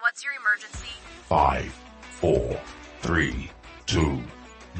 what's 0.00 0.24
your 0.24 0.32
emergency? 0.34 0.88
Five, 1.28 1.72
four, 2.00 2.60
three, 3.00 3.50
two, 3.86 4.22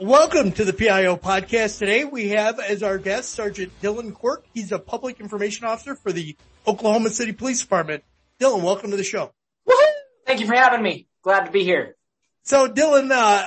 Welcome 0.00 0.50
to 0.52 0.64
the 0.64 0.72
PIO 0.72 1.16
podcast. 1.16 1.78
Today 1.78 2.04
we 2.04 2.30
have 2.30 2.58
as 2.58 2.82
our 2.82 2.98
guest 2.98 3.30
Sergeant 3.30 3.70
Dillon 3.80 4.10
Quirk. 4.10 4.44
He's 4.52 4.72
a 4.72 4.78
public 4.80 5.20
information 5.20 5.66
officer 5.66 5.94
for 5.94 6.10
the 6.10 6.36
Oklahoma 6.66 7.10
City 7.10 7.32
Police 7.32 7.60
Department. 7.60 8.02
Dillon, 8.40 8.64
welcome 8.64 8.90
to 8.90 8.96
the 8.96 9.04
show. 9.04 9.32
Woohoo! 9.68 9.92
Thank 10.26 10.40
you 10.40 10.48
for 10.48 10.56
having 10.56 10.82
me. 10.82 11.06
Glad 11.22 11.44
to 11.44 11.52
be 11.52 11.62
here. 11.62 11.94
So 12.42 12.66
Dillon, 12.66 13.12
uh, 13.12 13.46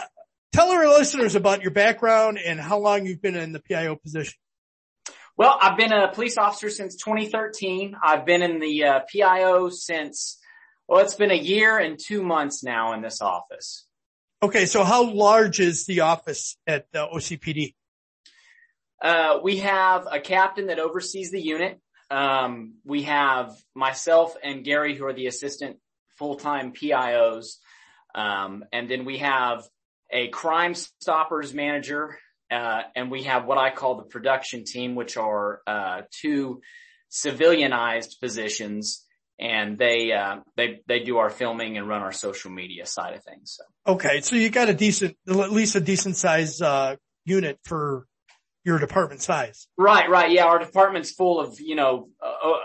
tell 0.53 0.71
our 0.71 0.87
listeners 0.87 1.35
about 1.35 1.63
your 1.63 1.71
background 1.71 2.39
and 2.43 2.61
how 2.61 2.79
long 2.79 3.05
you've 3.05 3.21
been 3.21 3.35
in 3.35 3.51
the 3.51 3.59
PIO 3.59 3.97
position. 3.97 4.35
Well, 5.35 5.57
I've 5.61 5.77
been 5.77 5.91
a 5.91 6.13
police 6.13 6.37
officer 6.37 6.69
since 6.69 6.95
2013. 6.95 7.93
I've 8.01 8.25
been 8.25 8.41
in 8.41 8.61
the 8.61 8.85
uh, 8.85 8.99
PIO 9.11 9.67
since, 9.67 10.39
well, 10.87 11.03
it's 11.03 11.15
been 11.15 11.29
a 11.29 11.37
year 11.37 11.77
and 11.77 11.99
two 11.99 12.23
months 12.23 12.63
now 12.63 12.93
in 12.93 13.01
this 13.01 13.19
office. 13.21 13.86
Okay, 14.41 14.67
so 14.67 14.83
how 14.83 15.03
large 15.03 15.59
is 15.59 15.87
the 15.87 16.01
office 16.01 16.57
at 16.67 16.85
the 16.91 16.99
OCPD? 16.99 17.73
Uh, 19.01 19.39
we 19.41 19.57
have 19.57 20.07
a 20.11 20.19
captain 20.19 20.67
that 20.67 20.77
oversees 20.77 21.31
the 21.31 21.41
unit. 21.41 21.79
Um, 22.11 22.75
we 22.85 23.03
have 23.03 23.55
myself 23.73 24.35
and 24.43 24.63
Gary 24.63 24.95
who 24.95 25.05
are 25.05 25.13
the 25.13 25.25
assistant 25.25 25.77
full-time 26.19 26.71
PIOs. 26.71 27.55
Um, 28.13 28.63
and 28.71 28.87
then 28.87 29.05
we 29.05 29.17
have 29.17 29.67
a 30.11 30.27
crime 30.27 30.75
stoppers 30.75 31.53
manager, 31.53 32.17
uh, 32.51 32.83
and 32.95 33.09
we 33.09 33.23
have 33.23 33.45
what 33.45 33.57
I 33.57 33.71
call 33.71 33.95
the 33.95 34.03
production 34.03 34.65
team, 34.65 34.93
which 34.93 35.17
are, 35.17 35.61
uh, 35.65 36.01
two 36.11 36.61
civilianized 37.11 38.19
positions 38.19 39.06
and 39.39 39.77
they 39.77 40.11
uh, 40.11 40.37
they 40.55 40.81
they 40.87 40.99
do 40.99 41.17
our 41.17 41.29
filming 41.29 41.77
and 41.77 41.87
run 41.87 42.01
our 42.01 42.11
social 42.11 42.51
media 42.51 42.85
side 42.85 43.13
of 43.15 43.23
things. 43.23 43.57
So. 43.57 43.93
Okay, 43.93 44.21
so 44.21 44.35
you 44.35 44.49
got 44.49 44.69
a 44.69 44.73
decent, 44.73 45.15
at 45.27 45.51
least 45.51 45.75
a 45.75 45.79
decent 45.79 46.17
size 46.17 46.61
uh, 46.61 46.95
unit 47.25 47.59
for 47.63 48.05
your 48.63 48.79
department 48.79 49.21
size. 49.21 49.67
Right, 49.77 50.09
right, 50.09 50.31
yeah. 50.31 50.45
Our 50.45 50.59
department's 50.59 51.11
full 51.11 51.39
of 51.39 51.59
you 51.59 51.75
know 51.75 52.09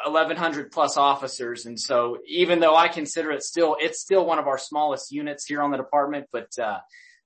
eleven 0.06 0.36
hundred 0.36 0.72
plus 0.72 0.96
officers, 0.96 1.66
and 1.66 1.78
so 1.78 2.18
even 2.26 2.60
though 2.60 2.74
I 2.74 2.88
consider 2.88 3.30
it 3.32 3.42
still, 3.42 3.76
it's 3.78 4.00
still 4.00 4.24
one 4.24 4.38
of 4.38 4.46
our 4.46 4.58
smallest 4.58 5.12
units 5.12 5.46
here 5.46 5.62
on 5.62 5.70
the 5.70 5.78
department, 5.78 6.26
but. 6.32 6.48
uh 6.58 6.78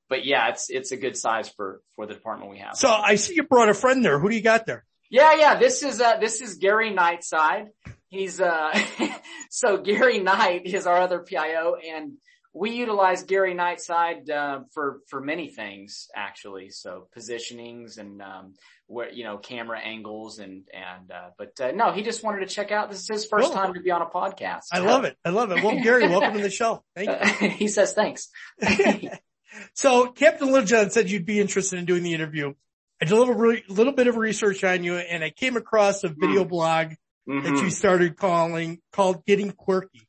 but 0.08 0.24
yeah, 0.24 0.50
it's, 0.50 0.70
it's 0.70 0.92
a 0.92 0.96
good 0.96 1.16
size 1.16 1.48
for, 1.48 1.80
for 1.96 2.06
the 2.06 2.14
department 2.14 2.48
we 2.48 2.58
have. 2.58 2.76
So 2.76 2.88
I 2.88 3.16
see 3.16 3.34
you 3.34 3.42
brought 3.42 3.68
a 3.68 3.74
friend 3.74 4.04
there. 4.04 4.20
Who 4.20 4.28
do 4.28 4.36
you 4.36 4.40
got 4.40 4.64
there? 4.64 4.84
Yeah, 5.10 5.34
yeah. 5.34 5.58
This 5.58 5.82
is, 5.82 6.00
uh, 6.00 6.18
this 6.18 6.40
is 6.40 6.58
Gary 6.58 6.92
Nightside. 6.92 7.66
He's, 8.08 8.40
uh, 8.40 8.78
so 9.50 9.78
Gary 9.78 10.20
Knight 10.20 10.66
is 10.66 10.86
our 10.86 10.98
other 10.98 11.20
PIO 11.20 11.76
and 11.76 12.12
we 12.52 12.70
utilize 12.70 13.24
Gary 13.24 13.54
Nightside, 13.54 14.30
uh, 14.30 14.60
for, 14.72 15.00
for 15.08 15.20
many 15.20 15.48
things 15.48 16.08
actually. 16.16 16.70
So 16.70 17.08
positionings 17.16 17.98
and, 17.98 18.22
um, 18.22 18.54
where, 18.86 19.12
you 19.12 19.24
know, 19.24 19.36
camera 19.36 19.78
angles 19.78 20.38
and, 20.38 20.62
and, 20.72 21.10
uh, 21.10 21.30
but, 21.36 21.60
uh, 21.60 21.72
no, 21.72 21.92
he 21.92 22.02
just 22.02 22.22
wanted 22.22 22.40
to 22.40 22.54
check 22.54 22.70
out. 22.70 22.90
This 22.90 23.00
is 23.00 23.08
his 23.08 23.26
first 23.26 23.52
time 23.52 23.74
to 23.74 23.80
be 23.80 23.90
on 23.90 24.00
a 24.00 24.06
podcast. 24.06 24.62
I 24.72 24.78
love 24.78 25.04
it. 25.04 25.16
I 25.24 25.30
love 25.30 25.50
it. 25.50 25.62
Well, 25.62 25.82
Gary, 25.82 26.08
welcome 26.08 26.34
to 26.34 26.42
the 26.42 26.50
show. 26.50 26.82
Thank 26.94 27.10
you. 27.42 27.48
he 27.50 27.68
says 27.68 27.92
thanks. 27.92 28.28
so 29.74 30.06
Captain 30.12 30.50
Littlejohn 30.50 30.90
said 30.90 31.10
you'd 31.10 31.26
be 31.26 31.40
interested 31.40 31.78
in 31.78 31.84
doing 31.84 32.04
the 32.04 32.14
interview. 32.14 32.54
I 33.02 33.04
did 33.04 33.12
a 33.12 33.16
little, 33.16 33.34
re- 33.34 33.64
little 33.68 33.92
bit 33.92 34.06
of 34.06 34.16
research 34.16 34.64
on 34.64 34.82
you 34.82 34.96
and 34.96 35.22
I 35.22 35.30
came 35.30 35.56
across 35.56 36.04
a 36.04 36.08
video 36.08 36.44
mm. 36.44 36.48
blog 36.48 36.94
mm-hmm. 37.28 37.42
that 37.42 37.62
you 37.62 37.70
started 37.70 38.16
calling, 38.16 38.80
called 38.92 39.24
Getting 39.26 39.52
Quirky. 39.52 40.06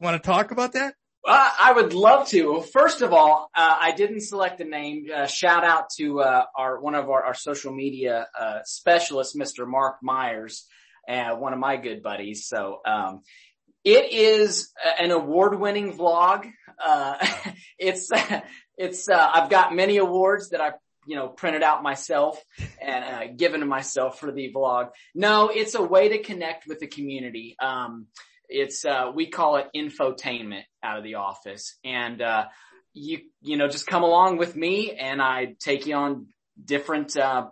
Want 0.00 0.22
to 0.22 0.26
talk 0.26 0.50
about 0.50 0.72
that? 0.72 0.94
Uh, 1.26 1.50
I 1.58 1.72
would 1.72 1.94
love 1.94 2.28
to. 2.28 2.60
First 2.60 3.00
of 3.00 3.14
all, 3.14 3.50
uh, 3.54 3.76
I 3.80 3.92
didn't 3.92 4.20
select 4.20 4.60
a 4.60 4.64
name. 4.64 5.06
Uh, 5.14 5.26
shout 5.26 5.64
out 5.64 5.88
to 5.96 6.20
uh, 6.20 6.44
our 6.54 6.78
one 6.80 6.94
of 6.94 7.08
our, 7.08 7.24
our 7.24 7.34
social 7.34 7.72
media 7.72 8.26
uh, 8.38 8.58
specialists, 8.64 9.34
Mr. 9.34 9.66
Mark 9.66 9.96
Myers, 10.02 10.66
uh, 11.08 11.34
one 11.36 11.54
of 11.54 11.58
my 11.58 11.76
good 11.76 12.02
buddies. 12.02 12.46
So 12.46 12.80
um, 12.84 13.22
it 13.84 14.12
is 14.12 14.70
an 15.00 15.12
award-winning 15.12 15.96
vlog. 15.96 16.50
it's 17.78 18.10
it's 18.76 19.08
I've 19.08 19.48
got 19.48 19.74
many 19.74 19.96
awards 19.96 20.50
that 20.50 20.60
I've 20.60 20.74
you 21.06 21.16
know, 21.16 21.28
printed 21.28 21.62
out 21.62 21.82
myself 21.82 22.42
and 22.80 23.04
uh, 23.04 23.34
given 23.36 23.60
to 23.60 23.66
myself 23.66 24.18
for 24.18 24.32
the 24.32 24.52
vlog. 24.54 24.90
No, 25.14 25.48
it's 25.48 25.74
a 25.74 25.82
way 25.82 26.10
to 26.10 26.22
connect 26.22 26.66
with 26.66 26.80
the 26.80 26.86
community. 26.86 27.56
Um, 27.60 28.06
it's, 28.48 28.84
uh, 28.84 29.10
we 29.14 29.26
call 29.26 29.56
it 29.56 29.68
infotainment 29.74 30.64
out 30.82 30.98
of 30.98 31.04
the 31.04 31.16
office 31.16 31.78
and, 31.84 32.20
uh, 32.20 32.46
you, 32.92 33.20
you 33.42 33.56
know, 33.56 33.68
just 33.68 33.86
come 33.86 34.04
along 34.04 34.36
with 34.36 34.54
me 34.54 34.92
and 34.92 35.20
I 35.20 35.56
take 35.58 35.86
you 35.86 35.94
on 35.96 36.26
different, 36.62 37.16
uh, 37.16 37.48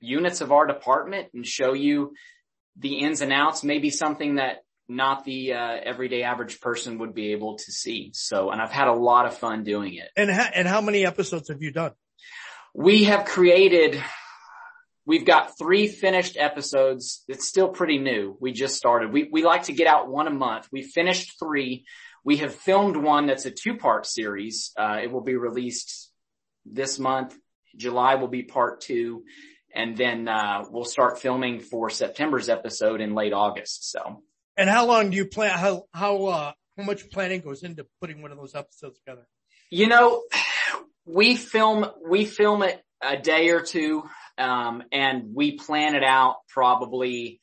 units 0.00 0.40
of 0.40 0.52
our 0.52 0.66
department 0.66 1.28
and 1.34 1.46
show 1.46 1.74
you 1.74 2.14
the 2.76 2.98
ins 3.00 3.20
and 3.20 3.32
outs, 3.32 3.62
maybe 3.62 3.90
something 3.90 4.36
that 4.36 4.64
not 4.88 5.24
the 5.24 5.54
uh, 5.54 5.76
everyday 5.82 6.22
average 6.22 6.60
person 6.60 6.98
would 6.98 7.14
be 7.14 7.32
able 7.32 7.56
to 7.56 7.72
see. 7.72 8.10
So, 8.14 8.50
and 8.50 8.60
I've 8.60 8.72
had 8.72 8.88
a 8.88 8.92
lot 8.92 9.26
of 9.26 9.36
fun 9.36 9.64
doing 9.64 9.94
it. 9.94 10.08
And 10.16 10.30
ha- 10.30 10.50
and 10.54 10.66
how 10.66 10.80
many 10.80 11.06
episodes 11.06 11.48
have 11.48 11.62
you 11.62 11.70
done? 11.70 11.92
We 12.74 13.04
have 13.04 13.24
created, 13.24 14.02
we've 15.04 15.26
got 15.26 15.58
three 15.58 15.88
finished 15.88 16.36
episodes. 16.38 17.22
It's 17.28 17.46
still 17.46 17.68
pretty 17.68 17.98
new. 17.98 18.36
We 18.40 18.52
just 18.52 18.76
started. 18.76 19.12
We, 19.12 19.28
we 19.30 19.44
like 19.44 19.64
to 19.64 19.72
get 19.72 19.86
out 19.86 20.08
one 20.08 20.26
a 20.26 20.30
month. 20.30 20.68
We 20.72 20.82
finished 20.82 21.38
three. 21.38 21.84
We 22.24 22.38
have 22.38 22.54
filmed 22.54 22.96
one 22.96 23.26
that's 23.26 23.46
a 23.46 23.50
two 23.50 23.76
part 23.76 24.06
series. 24.06 24.72
Uh, 24.76 24.98
it 25.02 25.10
will 25.10 25.22
be 25.22 25.36
released 25.36 26.10
this 26.64 26.98
month. 26.98 27.36
July 27.76 28.14
will 28.14 28.28
be 28.28 28.42
part 28.42 28.80
two. 28.80 29.24
And 29.74 29.96
then, 29.96 30.28
uh, 30.28 30.64
we'll 30.70 30.84
start 30.84 31.18
filming 31.18 31.60
for 31.60 31.88
September's 31.88 32.48
episode 32.50 33.00
in 33.00 33.14
late 33.14 33.32
August. 33.32 33.90
So. 33.90 34.22
And 34.56 34.68
how 34.68 34.86
long 34.86 35.10
do 35.10 35.16
you 35.16 35.26
plan? 35.26 35.58
How, 35.58 35.84
how, 35.94 36.26
uh, 36.26 36.52
how 36.76 36.82
much 36.84 37.10
planning 37.10 37.40
goes 37.40 37.62
into 37.62 37.86
putting 38.00 38.20
one 38.20 38.32
of 38.32 38.38
those 38.38 38.54
episodes 38.54 38.98
together? 38.98 39.26
You 39.70 39.88
know, 39.88 40.22
we 41.04 41.36
film, 41.36 41.86
we 42.08 42.24
film 42.24 42.62
it 42.62 42.82
a 43.00 43.16
day 43.16 43.50
or 43.50 43.60
two, 43.60 44.04
um, 44.38 44.82
and 44.92 45.34
we 45.34 45.56
plan 45.58 45.94
it 45.94 46.04
out 46.04 46.36
probably, 46.48 47.40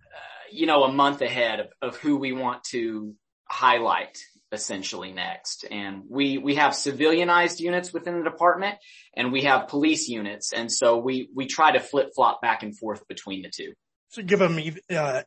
uh, 0.00 0.48
you 0.50 0.66
know, 0.66 0.84
a 0.84 0.92
month 0.92 1.22
ahead 1.22 1.60
of, 1.60 1.68
of 1.82 1.96
who 1.96 2.16
we 2.16 2.32
want 2.32 2.64
to 2.64 3.14
highlight. 3.48 4.18
essentially 4.52 5.12
next. 5.12 5.64
And 5.70 6.02
we, 6.08 6.38
we 6.38 6.56
have 6.56 6.72
civilianized 6.72 7.60
units 7.60 7.92
within 7.92 8.18
the 8.18 8.24
department 8.28 8.76
and 9.14 9.32
we 9.32 9.42
have 9.42 9.68
police 9.68 10.08
units. 10.08 10.52
And 10.52 10.70
so 10.70 10.98
we, 10.98 11.28
we 11.34 11.46
try 11.46 11.72
to 11.72 11.80
flip 11.80 12.10
flop 12.14 12.40
back 12.42 12.62
and 12.62 12.76
forth 12.76 13.06
between 13.08 13.42
the 13.42 13.50
two. 13.50 13.72
So 14.10 14.22
give 14.22 14.38
them 14.38 14.58
even, 14.58 14.80
uh, 14.90 15.22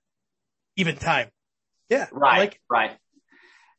even 0.76 0.96
time. 0.96 1.30
Yeah. 1.90 2.08
Right. 2.12 2.40
Like, 2.40 2.62
right. 2.70 2.98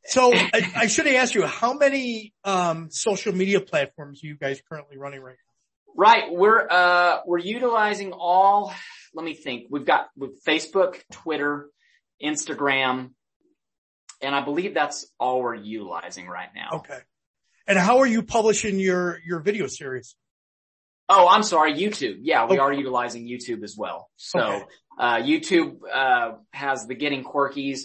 So 0.05 0.33
I, 0.33 0.71
I 0.75 0.87
should 0.87 1.07
ask 1.07 1.33
you, 1.35 1.45
how 1.45 1.73
many, 1.73 2.33
um, 2.43 2.89
social 2.89 3.33
media 3.33 3.61
platforms 3.61 4.23
are 4.23 4.27
you 4.27 4.35
guys 4.35 4.61
currently 4.67 4.97
running 4.97 5.21
right 5.21 5.35
now? 5.35 5.93
Right. 5.95 6.31
We're, 6.31 6.67
uh, 6.69 7.19
we're 7.25 7.39
utilizing 7.39 8.13
all, 8.13 8.73
let 9.13 9.25
me 9.25 9.33
think. 9.33 9.67
We've 9.69 9.85
got 9.85 10.07
with 10.15 10.43
Facebook, 10.43 11.01
Twitter, 11.11 11.69
Instagram, 12.23 13.11
and 14.21 14.35
I 14.35 14.41
believe 14.43 14.73
that's 14.73 15.05
all 15.19 15.41
we're 15.41 15.55
utilizing 15.55 16.27
right 16.27 16.49
now. 16.55 16.69
Okay. 16.79 16.99
And 17.67 17.77
how 17.77 17.99
are 17.99 18.07
you 18.07 18.23
publishing 18.23 18.79
your, 18.79 19.19
your 19.25 19.39
video 19.39 19.67
series? 19.67 20.15
Oh, 21.09 21.27
I'm 21.27 21.43
sorry, 21.43 21.73
YouTube. 21.73 22.19
Yeah, 22.21 22.45
we 22.45 22.55
Okay. 22.55 22.59
are 22.59 22.71
utilizing 22.71 23.27
YouTube 23.27 23.63
as 23.63 23.75
well. 23.77 24.09
So, 24.15 24.39
Okay. 24.39 24.65
uh, 24.97 25.17
YouTube, 25.17 25.79
uh, 25.93 26.37
has 26.53 26.87
the 26.87 26.95
Getting 26.95 27.23
Quirkies. 27.23 27.81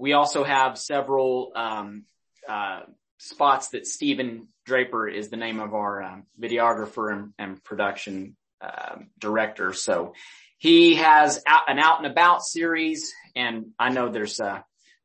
We 0.00 0.14
also 0.14 0.44
have 0.44 0.78
several, 0.78 1.52
um, 1.54 2.04
uh, 2.48 2.80
spots 3.18 3.68
that 3.68 3.86
Stephen 3.86 4.48
Draper 4.64 5.06
is 5.06 5.28
the 5.28 5.36
name 5.36 5.60
of 5.60 5.74
our 5.74 6.02
um, 6.02 6.26
videographer 6.40 7.12
and, 7.12 7.32
and 7.38 7.62
production, 7.62 8.36
um 8.62 9.08
director. 9.18 9.72
So 9.72 10.14
he 10.58 10.96
has 10.96 11.42
out, 11.46 11.62
an 11.68 11.78
out 11.78 11.98
and 11.98 12.06
about 12.10 12.42
series 12.42 13.12
and 13.34 13.72
I 13.78 13.90
know 13.90 14.10
there's, 14.10 14.40
uh, 14.40 14.60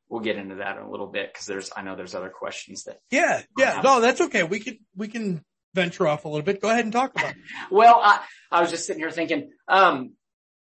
we'll 0.08 0.20
get 0.20 0.36
into 0.36 0.56
that 0.56 0.76
in 0.76 0.82
a 0.82 0.90
little 0.90 1.06
bit 1.06 1.32
because 1.32 1.46
there's, 1.46 1.70
I 1.76 1.82
know 1.82 1.96
there's 1.96 2.14
other 2.14 2.28
questions 2.28 2.84
that 2.84 2.98
Yeah. 3.10 3.42
Yeah. 3.58 3.80
No, 3.82 4.00
that's 4.00 4.20
okay. 4.22 4.42
We 4.44 4.60
can, 4.60 4.78
we 4.94 5.08
can 5.08 5.42
venture 5.74 6.06
off 6.06 6.24
a 6.24 6.28
little 6.28 6.44
bit. 6.44 6.60
Go 6.60 6.70
ahead 6.70 6.84
and 6.84 6.92
talk 6.92 7.12
about 7.14 7.30
it. 7.30 7.36
Well, 7.70 8.00
I, 8.02 8.20
I 8.50 8.60
was 8.60 8.70
just 8.70 8.86
sitting 8.86 9.00
here 9.00 9.10
thinking, 9.10 9.50
um, 9.68 10.12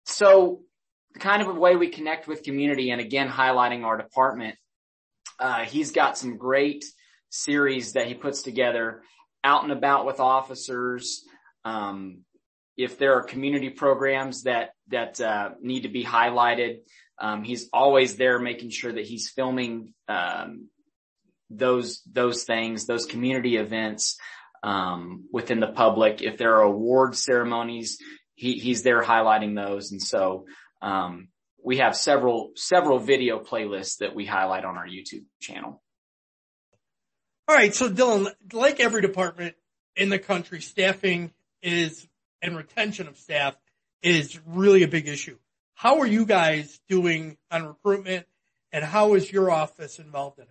so 0.07 0.63
the 1.15 1.21
kind 1.21 1.41
of 1.41 1.49
a 1.49 1.59
way 1.59 1.77
we 1.77 1.89
connect 1.89 2.27
with 2.27 2.43
community 2.43 2.91
and 2.91 3.01
again, 3.01 3.29
highlighting 3.29 3.85
our 3.85 3.97
department, 3.97 4.57
uh, 5.39 5.65
he's 5.65 5.93
got 5.93 6.19
some 6.19 6.37
great 6.37 6.85
series 7.31 7.93
that 7.93 8.07
he 8.07 8.15
puts 8.15 8.43
together 8.43 9.03
out 9.43 9.63
and 9.63 9.73
about 9.73 10.07
with 10.07 10.21
officers. 10.21 11.25
Um, 11.65 12.19
if 12.77 12.99
there 12.99 13.15
are 13.15 13.23
community 13.23 13.71
programs 13.71 14.43
that, 14.43 14.71
that, 14.89 15.21
uh, 15.21 15.51
need 15.61 15.83
to 15.83 15.89
be 15.89 16.05
highlighted, 16.05 16.81
um, 17.19 17.45
he's 17.45 17.69
always 17.73 18.17
there 18.17 18.41
making 18.41 18.71
sure 18.71 18.93
that 18.93 19.05
he's 19.05 19.31
filming, 19.31 19.95
um, 20.09 20.69
those, 21.51 22.03
those 22.11 22.43
things, 22.43 22.87
those 22.87 23.07
community 23.07 23.57
events, 23.57 24.19
um, 24.65 25.27
within 25.31 25.61
the 25.61 25.69
public. 25.69 26.23
If 26.23 26.39
there 26.39 26.57
are 26.57 26.63
award 26.63 27.15
ceremonies, 27.15 27.99
he, 28.35 28.55
he's 28.55 28.83
there 28.83 29.03
highlighting 29.03 29.55
those. 29.55 29.93
And 29.93 30.03
so, 30.03 30.47
um, 30.85 31.29
we 31.65 31.79
have 31.79 31.97
several, 31.97 32.53
several 32.57 32.99
video 32.99 33.43
playlists 33.43 33.99
that 33.99 34.15
we 34.15 34.27
highlight 34.27 34.67
on 34.67 34.77
our 34.77 34.87
YouTube 34.87 35.25
channel. 35.41 35.83
All 37.49 37.57
right. 37.57 37.75
So 37.75 37.89
Dillon, 37.89 38.29
like 38.53 38.81
every 38.81 39.01
department 39.01 39.55
in 39.97 40.11
the 40.11 40.19
country, 40.19 40.61
staffing 40.61 41.33
is 41.63 42.07
and 42.43 42.55
retention 42.55 43.09
of 43.09 43.17
staff 43.17 43.57
is 44.03 44.39
really 44.45 44.83
a 44.83 44.89
big 44.89 45.09
issue. 45.09 45.39
How 45.75 46.01
are 46.01 46.07
you 46.07 46.27
guys 46.27 46.79
doing 46.89 47.39
on 47.51 47.67
recruitment 47.67 48.27
and 48.71 48.85
how 48.85 49.15
is 49.15 49.33
your 49.33 49.51
office 49.51 49.99
involved 49.99 50.39
in 50.39 50.45
it? 50.45 50.51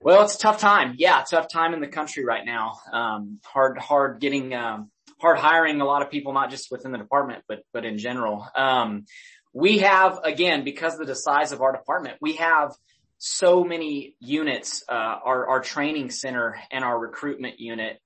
Well, 0.00 0.24
it's 0.24 0.34
a 0.34 0.38
tough 0.38 0.58
time. 0.58 0.94
Yeah, 0.98 1.22
tough 1.30 1.46
time 1.52 1.74
in 1.74 1.80
the 1.80 1.86
country 1.86 2.24
right 2.24 2.44
now. 2.44 2.80
Um, 2.92 3.38
hard, 3.44 3.78
hard 3.78 4.18
getting, 4.18 4.52
um, 4.54 4.90
hard 5.20 5.38
hiring 5.38 5.80
a 5.80 5.84
lot 5.84 6.02
of 6.02 6.10
people, 6.10 6.32
not 6.32 6.50
just 6.50 6.70
within 6.70 6.92
the 6.92 6.98
department, 6.98 7.44
but, 7.48 7.60
but 7.72 7.84
in 7.84 7.98
general. 7.98 8.46
Um, 8.56 9.04
we 9.52 9.78
have, 9.78 10.20
again, 10.24 10.64
because 10.64 10.98
of 10.98 11.06
the 11.06 11.14
size 11.14 11.52
of 11.52 11.60
our 11.60 11.72
department, 11.72 12.16
we 12.20 12.36
have 12.36 12.74
so 13.18 13.64
many 13.64 14.16
units, 14.20 14.82
uh, 14.88 14.92
our, 14.92 15.48
our 15.48 15.60
training 15.60 16.10
center 16.10 16.58
and 16.70 16.84
our 16.84 16.98
recruitment 16.98 17.60
unit. 17.60 18.00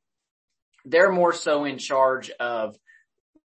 They're 0.85 1.13
more 1.13 1.33
so 1.33 1.65
in 1.65 1.79
charge 1.79 2.31
of 2.31 2.77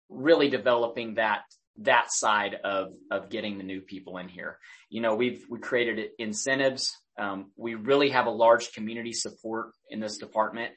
really 0.10 0.50
developing 0.50 1.16
that, 1.16 1.42
that 1.80 2.12
side 2.12 2.56
of, 2.64 2.94
of 3.12 3.30
getting 3.30 3.58
the 3.58 3.64
new 3.64 3.81
people 3.81 4.18
in 4.18 4.30
here. 4.30 4.60
You 4.90 5.02
know, 5.02 5.16
we've, 5.16 5.44
we 5.50 5.60
created 5.60 6.10
incentives. 6.18 6.96
Um, 7.19 7.52
we 7.58 7.75
really 7.75 8.10
have 8.12 8.28
a 8.28 8.31
large 8.31 8.72
community 8.72 9.12
support 9.12 9.72
in 9.90 10.00
this 10.00 10.18
department, 10.18 10.72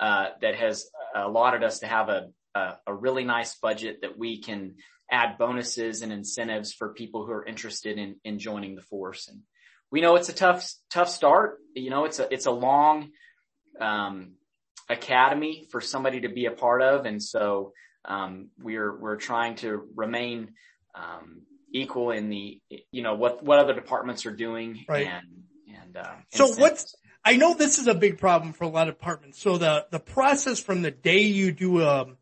uh, 0.00 0.28
that 0.40 0.54
has 0.56 0.90
allotted 1.14 1.62
us 1.62 1.80
to 1.80 1.86
have 1.86 2.08
a, 2.08 2.28
a, 2.54 2.76
a 2.86 2.94
really 2.94 3.24
nice 3.24 3.54
budget 3.56 4.02
that 4.02 4.18
we 4.18 4.40
can 4.40 4.74
add 5.10 5.38
bonuses 5.38 6.02
and 6.02 6.12
incentives 6.12 6.72
for 6.72 6.92
people 6.92 7.24
who 7.24 7.32
are 7.32 7.44
interested 7.44 7.96
in, 7.98 8.16
in 8.24 8.38
joining 8.38 8.74
the 8.74 8.82
force. 8.82 9.28
And 9.28 9.42
we 9.90 10.00
know 10.00 10.16
it's 10.16 10.28
a 10.28 10.34
tough, 10.34 10.68
tough 10.90 11.08
start. 11.08 11.58
You 11.74 11.90
know, 11.90 12.04
it's 12.04 12.18
a, 12.18 12.32
it's 12.32 12.46
a 12.46 12.50
long, 12.50 13.10
um, 13.80 14.32
academy 14.88 15.66
for 15.70 15.80
somebody 15.80 16.22
to 16.22 16.28
be 16.28 16.46
a 16.46 16.50
part 16.50 16.82
of. 16.82 17.06
And 17.06 17.22
so, 17.22 17.72
um, 18.04 18.48
we're, 18.58 18.96
we're 18.96 19.16
trying 19.16 19.56
to 19.56 19.88
remain, 19.94 20.52
um, 20.94 21.42
equal 21.72 22.10
in 22.10 22.28
the, 22.30 22.60
you 22.90 23.02
know, 23.02 23.14
what, 23.14 23.44
what 23.44 23.58
other 23.58 23.74
departments 23.74 24.26
are 24.26 24.34
doing. 24.34 24.84
Right. 24.88 25.06
And, 25.06 25.26
and, 25.82 25.96
uh, 25.96 26.14
So 26.32 26.48
what's- 26.48 26.94
I 27.26 27.34
know 27.36 27.54
this 27.54 27.80
is 27.80 27.88
a 27.88 27.94
big 27.94 28.18
problem 28.18 28.52
for 28.52 28.62
a 28.62 28.68
lot 28.68 28.86
of 28.86 28.94
departments. 28.94 29.40
So 29.40 29.58
the, 29.58 29.84
the 29.90 29.98
process 29.98 30.60
from 30.60 30.82
the 30.82 30.92
day 30.92 31.22
you 31.22 31.50
do, 31.50 31.84
um, 31.84 32.18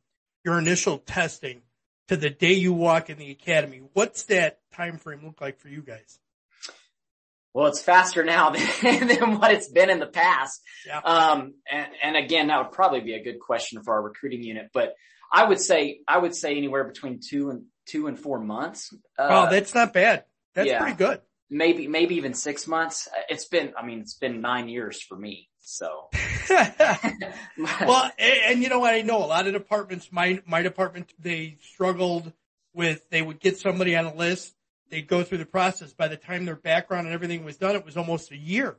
your 0.47 0.59
initial 0.59 0.97
testing 0.97 1.61
to 2.09 2.17
the 2.17 2.31
day 2.31 2.55
you 2.55 2.73
walk 2.73 3.11
in 3.11 3.19
the 3.19 3.31
academy, 3.31 3.83
what's 3.93 4.25
that 4.25 4.61
time 4.73 4.97
frame 4.97 5.21
look 5.23 5.43
like 5.43 5.61
for 5.61 5.69
you 5.69 5.83
guys? 5.83 6.19
Well, 7.53 7.67
it's 7.67 7.83
faster 7.83 8.25
now 8.25 8.51
than, 8.83 9.07
than 9.07 9.39
what 9.39 9.53
it's 9.53 9.69
been 9.69 9.91
in 9.91 9.99
the 9.99 10.07
past. 10.07 10.63
Yeah. 10.87 11.01
Um, 11.01 11.53
and, 11.71 11.87
and 12.03 12.17
again, 12.17 12.47
that 12.47 12.57
would 12.57 12.73
probably 12.73 13.01
be 13.01 13.13
a 13.13 13.23
good 13.23 13.41
question 13.41 13.83
for 13.83 13.93
our 13.93 14.03
recruiting 14.03 14.43
unit, 14.43 14.71
but 14.73 14.95
I 15.31 15.45
would 15.45 15.61
say, 15.61 16.01
I 16.09 16.17
would 16.17 16.35
say 16.35 16.57
anywhere 16.57 16.85
between 16.85 17.21
two 17.21 17.51
and 17.51 17.65
two 17.87 18.07
and 18.07 18.19
four 18.19 18.41
months. 18.41 18.91
Uh, 19.19 19.29
oh, 19.31 19.51
that's 19.51 19.75
not 19.75 19.93
bad. 19.93 20.25
That's 20.55 20.71
yeah. 20.71 20.79
pretty 20.79 20.97
good. 20.97 21.21
Maybe, 21.55 21.87
maybe 21.87 22.17
even 22.17 22.35
six 22.35 22.67
months. 22.67 23.09
It's 23.29 23.47
been, 23.47 23.73
I 23.79 23.87
mean, 23.87 24.01
it's 24.01 24.15
been 24.15 24.41
nine 24.41 24.69
years 24.69 25.01
for 25.01 25.17
me. 25.17 25.49
So, 25.61 26.11
well, 26.51 28.11
and, 28.19 28.39
and 28.49 28.63
you 28.63 28.69
know 28.69 28.81
what? 28.81 28.93
I 28.93 29.01
know 29.01 29.25
a 29.25 29.27
lot 29.27 29.47
of 29.47 29.55
departments, 29.55 30.09
my, 30.11 30.43
my 30.45 30.61
department, 30.61 31.15
they 31.19 31.57
struggled 31.63 32.33
with, 32.75 33.09
they 33.09 33.23
would 33.23 33.41
get 33.41 33.57
somebody 33.57 33.97
on 33.97 34.05
a 34.05 34.15
list. 34.15 34.55
They'd 34.91 35.07
go 35.07 35.23
through 35.23 35.39
the 35.39 35.47
process. 35.47 35.95
By 35.95 36.09
the 36.09 36.17
time 36.17 36.45
their 36.45 36.57
background 36.57 37.07
and 37.07 37.15
everything 37.15 37.45
was 37.45 37.57
done, 37.57 37.77
it 37.77 37.87
was 37.87 37.97
almost 37.97 38.31
a 38.33 38.37
year. 38.37 38.77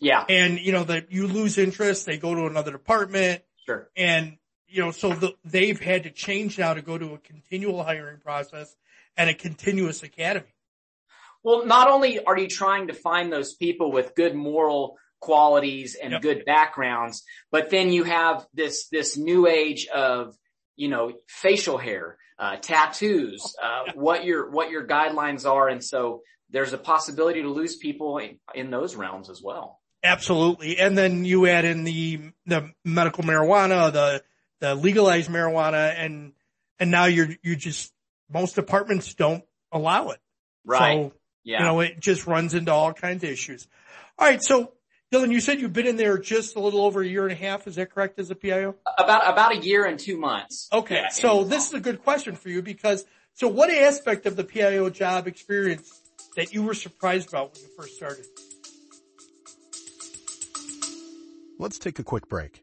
yeah, 0.00 0.24
And, 0.28 0.58
you 0.58 0.72
know, 0.72 0.84
that 0.84 1.12
you 1.12 1.28
lose 1.28 1.58
interest. 1.58 2.06
They 2.06 2.16
go 2.16 2.34
to 2.34 2.46
another 2.46 2.72
department 2.72 3.42
sure. 3.64 3.90
and, 3.96 4.38
you 4.66 4.80
know, 4.80 4.90
so 4.90 5.12
the, 5.12 5.34
they've 5.44 5.80
had 5.80 6.02
to 6.02 6.10
change 6.10 6.58
now 6.58 6.74
to 6.74 6.82
go 6.82 6.98
to 6.98 7.14
a 7.14 7.18
continual 7.18 7.84
hiring 7.84 8.18
process 8.18 8.74
and 9.16 9.30
a 9.30 9.34
continuous 9.34 10.02
academy. 10.02 10.46
Well, 11.42 11.66
not 11.66 11.90
only 11.90 12.22
are 12.22 12.38
you 12.38 12.48
trying 12.48 12.88
to 12.88 12.94
find 12.94 13.32
those 13.32 13.54
people 13.54 13.92
with 13.92 14.14
good 14.14 14.34
moral 14.34 14.96
qualities 15.20 15.96
and 16.00 16.12
Yep. 16.12 16.22
good 16.22 16.44
backgrounds, 16.44 17.24
but 17.50 17.70
then 17.70 17.92
you 17.92 18.04
have 18.04 18.46
this, 18.54 18.88
this 18.88 19.16
new 19.16 19.46
age 19.46 19.86
of, 19.88 20.34
you 20.76 20.88
know, 20.88 21.12
facial 21.28 21.78
hair, 21.78 22.16
uh, 22.38 22.56
tattoos, 22.56 23.56
uh, 23.60 23.92
what 23.94 24.24
your, 24.24 24.50
what 24.50 24.70
your 24.70 24.86
guidelines 24.86 25.44
are. 25.44 25.68
And 25.68 25.82
so 25.82 26.22
there's 26.50 26.72
a 26.72 26.78
possibility 26.78 27.42
to 27.42 27.48
lose 27.48 27.76
people 27.76 28.18
in, 28.18 28.38
in 28.54 28.70
those 28.70 28.94
realms 28.94 29.28
as 29.28 29.42
well. 29.42 29.80
Absolutely. 30.04 30.78
And 30.78 30.96
then 30.96 31.24
you 31.24 31.46
add 31.48 31.64
in 31.64 31.82
the, 31.82 32.20
the 32.46 32.70
medical 32.84 33.24
marijuana, 33.24 33.92
the, 33.92 34.22
the 34.60 34.74
legalized 34.76 35.30
marijuana 35.30 35.94
and, 35.96 36.32
and 36.78 36.90
now 36.90 37.06
you're, 37.06 37.28
you 37.42 37.56
just, 37.56 37.92
most 38.30 38.54
departments 38.54 39.14
don't 39.14 39.42
allow 39.72 40.10
it. 40.10 40.20
Right. 40.64 41.06
So, 41.06 41.12
yeah. 41.44 41.58
you 41.58 41.64
know, 41.64 41.80
it 41.80 42.00
just 42.00 42.26
runs 42.26 42.54
into 42.54 42.72
all 42.72 42.92
kinds 42.92 43.24
of 43.24 43.30
issues. 43.30 43.66
All 44.18 44.26
right. 44.26 44.42
So 44.42 44.72
Dillon, 45.10 45.30
you 45.30 45.40
said 45.40 45.60
you've 45.60 45.72
been 45.72 45.86
in 45.86 45.96
there 45.96 46.18
just 46.18 46.56
a 46.56 46.60
little 46.60 46.82
over 46.82 47.00
a 47.00 47.06
year 47.06 47.24
and 47.24 47.32
a 47.32 47.36
half. 47.36 47.66
Is 47.66 47.76
that 47.76 47.90
correct 47.90 48.18
as 48.18 48.30
a 48.30 48.34
PIO? 48.34 48.74
about, 48.98 49.30
about 49.30 49.52
a 49.52 49.58
year 49.58 49.86
and 49.86 49.98
two 49.98 50.18
months. 50.18 50.68
Okay. 50.70 50.96
Yeah, 50.96 51.08
so 51.08 51.44
this 51.44 51.68
is 51.68 51.74
a 51.74 51.80
good 51.80 52.02
question 52.02 52.36
for 52.36 52.50
you 52.50 52.60
because, 52.60 53.06
so 53.32 53.48
what 53.48 53.70
aspect 53.70 54.26
of 54.26 54.36
the 54.36 54.44
PIO 54.44 54.90
job 54.90 55.26
experience 55.26 55.90
that 56.36 56.52
you 56.52 56.62
were 56.62 56.74
surprised 56.74 57.28
about 57.28 57.54
when 57.54 57.62
you 57.62 57.68
first 57.76 57.96
started? 57.96 58.26
Let's 61.58 61.78
take 61.78 61.98
a 61.98 62.04
quick 62.04 62.28
break. 62.28 62.62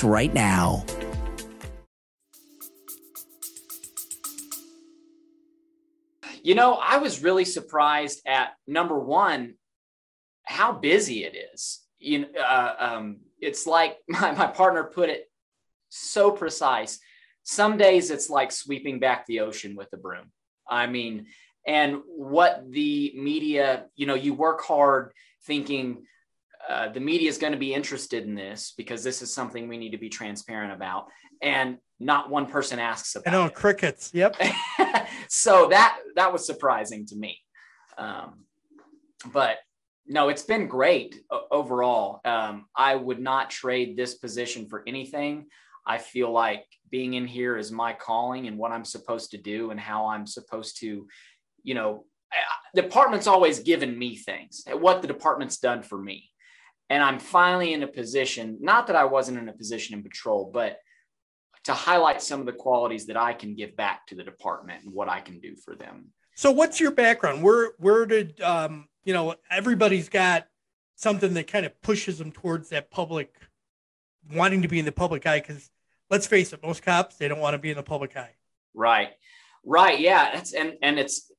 right 0.00 0.32
now. 0.32 0.84
You 6.42 6.54
know, 6.56 6.74
I 6.74 6.98
was 6.98 7.22
really 7.22 7.44
surprised 7.44 8.22
at 8.26 8.54
number 8.66 8.98
one, 8.98 9.54
how 10.44 10.72
busy 10.72 11.24
it 11.24 11.36
is. 11.54 11.80
You 11.98 12.26
uh, 12.36 12.74
um, 12.78 13.18
it's 13.40 13.66
like 13.66 13.98
my, 14.08 14.32
my 14.32 14.46
partner 14.46 14.84
put 14.84 15.08
it 15.08 15.30
so 15.88 16.30
precise. 16.30 16.98
Some 17.44 17.76
days 17.76 18.10
it's 18.10 18.30
like 18.30 18.52
sweeping 18.52 18.98
back 18.98 19.26
the 19.26 19.40
ocean 19.40 19.76
with 19.76 19.88
a 19.92 19.96
broom. 19.96 20.32
I 20.68 20.86
mean, 20.86 21.26
and 21.66 21.98
what 22.06 22.64
the 22.70 23.12
media, 23.16 23.86
you 23.94 24.06
know, 24.06 24.14
you 24.14 24.34
work 24.34 24.62
hard 24.62 25.12
thinking 25.44 26.04
uh, 26.68 26.88
the 26.88 27.00
media 27.00 27.28
is 27.28 27.38
going 27.38 27.52
to 27.52 27.58
be 27.58 27.74
interested 27.74 28.24
in 28.24 28.34
this 28.34 28.74
because 28.76 29.02
this 29.02 29.22
is 29.22 29.34
something 29.34 29.68
we 29.68 29.78
need 29.78 29.90
to 29.90 29.98
be 29.98 30.08
transparent 30.08 30.72
about. 30.72 31.06
And 31.40 31.78
not 31.98 32.30
one 32.30 32.46
person 32.46 32.78
asks 32.78 33.14
about 33.16 33.32
I 33.32 33.36
know 33.36 33.46
it. 33.46 33.54
crickets. 33.54 34.10
Yep. 34.14 34.36
so 35.28 35.68
that 35.70 35.98
that 36.16 36.32
was 36.32 36.46
surprising 36.46 37.06
to 37.06 37.16
me. 37.16 37.38
Um, 37.98 38.46
but 39.32 39.58
no, 40.06 40.28
it's 40.28 40.42
been 40.42 40.66
great 40.66 41.20
overall. 41.50 42.20
Um, 42.24 42.66
I 42.76 42.96
would 42.96 43.20
not 43.20 43.50
trade 43.50 43.96
this 43.96 44.14
position 44.14 44.68
for 44.68 44.82
anything. 44.86 45.46
I 45.86 45.98
feel 45.98 46.30
like 46.30 46.64
being 46.90 47.14
in 47.14 47.26
here 47.26 47.56
is 47.56 47.72
my 47.72 47.92
calling 47.92 48.46
and 48.46 48.58
what 48.58 48.72
I'm 48.72 48.84
supposed 48.84 49.30
to 49.32 49.38
do 49.38 49.70
and 49.70 49.80
how 49.80 50.06
I'm 50.06 50.26
supposed 50.26 50.78
to, 50.80 51.06
you 51.62 51.74
know, 51.74 52.04
the 52.74 52.82
department's 52.82 53.26
always 53.26 53.60
given 53.60 53.98
me 53.98 54.16
things, 54.16 54.64
what 54.72 55.02
the 55.02 55.08
department's 55.08 55.58
done 55.58 55.82
for 55.82 55.98
me. 55.98 56.31
And 56.90 57.02
I'm 57.02 57.18
finally 57.18 57.72
in 57.72 57.82
a 57.82 57.86
position, 57.86 58.58
not 58.60 58.86
that 58.88 58.96
I 58.96 59.04
wasn't 59.04 59.38
in 59.38 59.48
a 59.48 59.52
position 59.52 59.96
in 59.96 60.02
patrol, 60.02 60.50
but 60.52 60.78
to 61.64 61.72
highlight 61.72 62.22
some 62.22 62.40
of 62.40 62.46
the 62.46 62.52
qualities 62.52 63.06
that 63.06 63.16
I 63.16 63.32
can 63.32 63.54
give 63.54 63.76
back 63.76 64.06
to 64.08 64.14
the 64.14 64.24
department 64.24 64.84
and 64.84 64.92
what 64.92 65.08
I 65.08 65.20
can 65.20 65.38
do 65.40 65.54
for 65.56 65.74
them. 65.74 66.08
So 66.34 66.50
what's 66.50 66.80
your 66.80 66.90
background? 66.90 67.42
Where 67.42 67.72
where 67.78 68.06
did 68.06 68.40
um 68.40 68.88
you 69.04 69.12
know 69.12 69.34
everybody's 69.50 70.08
got 70.08 70.46
something 70.96 71.34
that 71.34 71.46
kind 71.46 71.66
of 71.66 71.80
pushes 71.82 72.18
them 72.18 72.32
towards 72.32 72.70
that 72.70 72.90
public 72.90 73.34
wanting 74.32 74.62
to 74.62 74.68
be 74.68 74.78
in 74.78 74.84
the 74.84 74.92
public 74.92 75.26
eye 75.26 75.40
because 75.40 75.70
let's 76.10 76.26
face 76.26 76.52
it, 76.52 76.62
most 76.62 76.82
cops 76.82 77.16
they 77.16 77.28
don't 77.28 77.40
want 77.40 77.54
to 77.54 77.58
be 77.58 77.70
in 77.70 77.76
the 77.76 77.82
public 77.82 78.16
eye. 78.16 78.34
Right. 78.74 79.10
Right. 79.64 80.00
Yeah. 80.00 80.30
That's 80.34 80.52
and 80.52 80.74
and 80.82 80.98
it's 80.98 81.30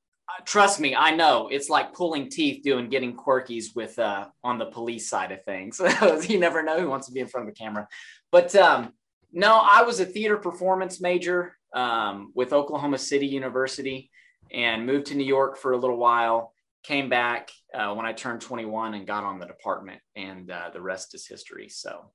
trust 0.46 0.80
me, 0.80 0.96
I 0.96 1.16
know 1.16 1.48
it's 1.50 1.70
like 1.70 1.94
pulling 1.94 2.30
teeth 2.30 2.63
doing 2.63 2.90
getting 2.90 3.16
quirkies 3.16 3.75
with 3.75 3.98
uh 4.00 4.28
on 4.44 4.58
the 4.58 4.66
police 4.66 5.10
side 5.10 5.32
of 5.32 5.44
things. 5.44 5.80
you 6.30 6.40
never 6.40 6.63
know 6.63 6.80
who 6.80 6.90
wants 6.90 7.08
to 7.08 7.13
be 7.13 7.20
in 7.20 7.28
front 7.28 7.48
of 7.48 7.54
the 7.54 7.60
camera. 7.60 7.88
But 8.32 8.56
um 8.56 8.94
no, 9.34 9.60
I 9.60 9.82
was 9.82 10.00
a 10.00 10.06
theater 10.06 10.38
performance 10.38 11.02
major 11.02 11.58
um, 11.74 12.32
with 12.36 12.54
Oklahoma 12.54 13.00
City 13.00 13.25
University 13.25 14.12
and 14.52 14.86
moved 14.86 15.08
to 15.08 15.16
New 15.16 15.25
York 15.25 15.58
for 15.58 15.74
a 15.74 15.78
little 15.78 15.98
while. 15.98 16.54
Came 16.84 17.10
back 17.10 17.50
uh, 17.74 17.94
when 17.96 18.06
I 18.06 18.13
turned 18.13 18.42
21 18.42 18.94
and 18.94 19.08
got 19.08 19.24
on 19.24 19.40
the 19.40 19.48
department, 19.48 20.02
and 20.16 20.52
uh, 20.52 20.70
the 20.72 20.82
rest 20.82 21.16
is 21.16 21.25
history. 21.25 21.70
So, 21.70 22.12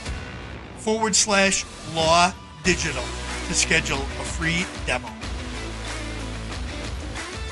forward 0.78 1.16
slash 1.16 1.66
law 1.94 2.34
digital 2.64 3.04
to 3.48 3.54
schedule 3.54 3.98
a 3.98 4.24
free 4.24 4.66
demo. 4.86 5.10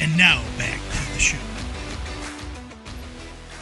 And 0.01 0.17
now 0.17 0.41
back 0.57 0.79
to 0.79 1.13
the 1.13 1.19
show. 1.19 1.37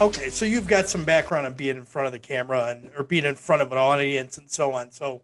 Okay, 0.00 0.30
so 0.30 0.44
you've 0.44 0.68
got 0.68 0.88
some 0.88 1.02
background 1.04 1.46
on 1.46 1.54
being 1.54 1.76
in 1.76 1.84
front 1.84 2.06
of 2.06 2.12
the 2.12 2.20
camera 2.20 2.66
and 2.66 2.88
or 2.96 3.02
being 3.02 3.24
in 3.24 3.34
front 3.34 3.62
of 3.62 3.72
an 3.72 3.78
audience 3.78 4.38
and 4.38 4.48
so 4.48 4.72
on. 4.72 4.92
So 4.92 5.22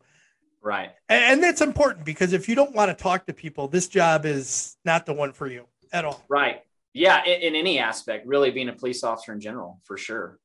right. 0.61 0.91
and, 1.09 1.25
and 1.25 1.41
that's 1.43 1.61
important 1.61 2.05
because 2.05 2.33
if 2.33 2.49
you 2.49 2.57
don't 2.57 2.75
want 2.75 2.91
to 2.91 2.95
talk 3.01 3.27
to 3.27 3.33
people, 3.33 3.69
this 3.69 3.87
job 3.87 4.27
is 4.27 4.77
not 4.85 5.07
the 5.07 5.13
one 5.13 5.33
for 5.33 5.47
you 5.47 5.69
at 5.93 6.05
all. 6.05 6.25
Right. 6.29 6.65
Yeah. 6.95 7.23
In, 7.25 7.43
in 7.43 7.55
any 7.55 7.79
aspect, 7.79 8.27
really 8.27 8.51
being 8.51 8.69
a 8.71 8.73
police 8.73 9.05
officer 9.05 9.33
in 9.33 9.41
general, 9.41 9.81
for 9.85 9.97
sure. 9.99 10.39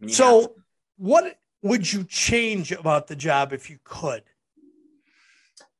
I 0.00 0.06
mean, 0.06 0.14
So 0.14 0.46
to- 0.46 0.52
what 0.96 1.38
would 1.62 1.92
you 1.92 2.04
change 2.04 2.72
about 2.72 3.06
the 3.08 3.16
job 3.16 3.52
if 3.52 3.68
you 3.68 3.78
could? 3.84 4.22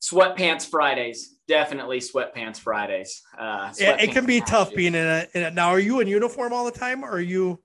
sweatpants 0.02 0.68
Fridays, 0.68 1.36
definitely 1.48 1.98
sweatpants 1.98 2.58
Fridays. 2.58 3.22
Uh, 3.38 3.72
It, 3.78 4.08
it 4.08 4.12
can 4.12 4.26
be 4.26 4.40
sweatpants 4.40 4.46
tough 4.46 4.74
being 4.74 4.94
in 4.94 5.06
a, 5.06 5.26
in 5.32 5.42
a. 5.44 5.50
Now, 5.50 5.68
are 5.70 5.80
you 5.80 6.00
in 6.00 6.08
uniform 6.08 6.52
all 6.52 6.66
the 6.66 6.78
time, 6.78 7.04
or 7.04 7.10
are 7.12 7.20
you? 7.20 7.62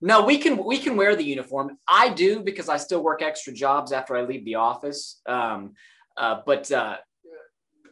No, 0.00 0.24
we 0.24 0.38
can 0.38 0.62
we 0.64 0.78
can 0.78 0.96
wear 0.96 1.14
the 1.16 1.24
uniform. 1.24 1.78
I 1.86 2.08
do 2.08 2.40
because 2.42 2.68
I 2.68 2.76
still 2.76 3.02
work 3.02 3.22
extra 3.22 3.52
jobs 3.52 3.92
after 3.92 4.16
I 4.16 4.22
leave 4.22 4.44
the 4.44 4.56
office. 4.56 5.20
Um, 5.26 5.74
uh, 6.16 6.40
but 6.44 6.70
uh, 6.72 6.96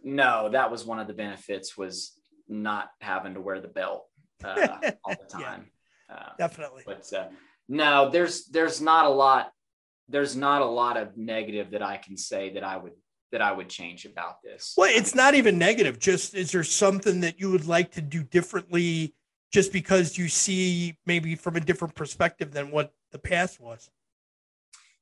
no, 0.02 0.48
that 0.50 0.70
was 0.70 0.84
one 0.84 0.98
of 0.98 1.06
the 1.06 1.14
benefits 1.14 1.76
was 1.76 2.18
not 2.52 2.90
having 3.00 3.34
to 3.34 3.40
wear 3.40 3.60
the 3.60 3.68
belt 3.68 4.06
uh, 4.44 4.78
all 5.04 5.14
the 5.14 5.38
Yeah. 5.38 5.44
time. 5.46 5.70
Uh, 6.12 6.30
Definitely. 6.38 6.82
but 6.86 7.10
uh, 7.12 7.28
no, 7.68 8.10
there's 8.10 8.46
there's 8.46 8.80
not 8.80 9.06
a 9.06 9.08
lot. 9.08 9.50
There's 10.08 10.36
not 10.36 10.62
a 10.62 10.66
lot 10.66 10.96
of 10.96 11.16
negative 11.16 11.70
that 11.70 11.82
I 11.82 11.96
can 11.96 12.16
say 12.16 12.52
that 12.54 12.64
I 12.64 12.76
would 12.76 12.92
that 13.30 13.40
I 13.40 13.50
would 13.52 13.70
change 13.70 14.04
about 14.04 14.42
this. 14.42 14.74
Well, 14.76 14.90
it's 14.92 15.14
not 15.14 15.34
even 15.34 15.58
negative. 15.58 15.98
Just 15.98 16.34
is 16.34 16.52
there 16.52 16.64
something 16.64 17.20
that 17.20 17.40
you 17.40 17.50
would 17.50 17.66
like 17.66 17.92
to 17.92 18.02
do 18.02 18.22
differently, 18.22 19.14
just 19.52 19.72
because 19.72 20.18
you 20.18 20.28
see 20.28 20.98
maybe 21.06 21.34
from 21.34 21.56
a 21.56 21.60
different 21.60 21.94
perspective 21.94 22.52
than 22.52 22.70
what 22.70 22.92
the 23.10 23.18
past 23.18 23.58
was? 23.58 23.88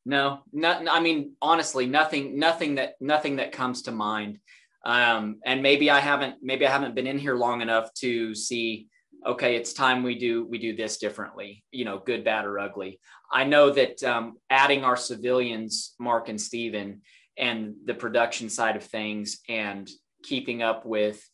No, 0.06 0.40
not, 0.52 0.88
I 0.88 1.00
mean, 1.00 1.32
honestly, 1.42 1.86
nothing, 1.86 2.38
nothing 2.38 2.76
that, 2.76 2.94
nothing 3.00 3.36
that 3.36 3.52
comes 3.52 3.82
to 3.82 3.90
mind. 3.92 4.38
Um, 4.84 5.40
and 5.44 5.62
maybe 5.62 5.90
I 5.90 6.00
haven't, 6.00 6.36
maybe 6.42 6.66
I 6.66 6.70
haven't 6.70 6.94
been 6.94 7.06
in 7.06 7.18
here 7.18 7.36
long 7.36 7.60
enough 7.60 7.92
to 7.94 8.34
see, 8.34 8.88
okay, 9.26 9.56
it's 9.56 9.72
time 9.72 10.02
we 10.02 10.18
do, 10.18 10.46
we 10.46 10.58
do 10.58 10.74
this 10.74 10.96
differently, 10.96 11.62
you 11.70 11.84
know, 11.84 11.98
good, 11.98 12.24
bad, 12.24 12.46
or 12.46 12.58
ugly. 12.58 12.98
I 13.30 13.44
know 13.44 13.70
that, 13.70 14.02
um, 14.02 14.38
adding 14.48 14.84
our 14.84 14.96
civilians, 14.96 15.94
Mark 15.98 16.28
and 16.28 16.40
Steven, 16.40 17.02
and 17.36 17.74
the 17.84 17.94
production 17.94 18.48
side 18.48 18.76
of 18.76 18.84
things 18.84 19.40
and 19.48 19.90
keeping 20.22 20.62
up 20.62 20.84
with 20.86 21.26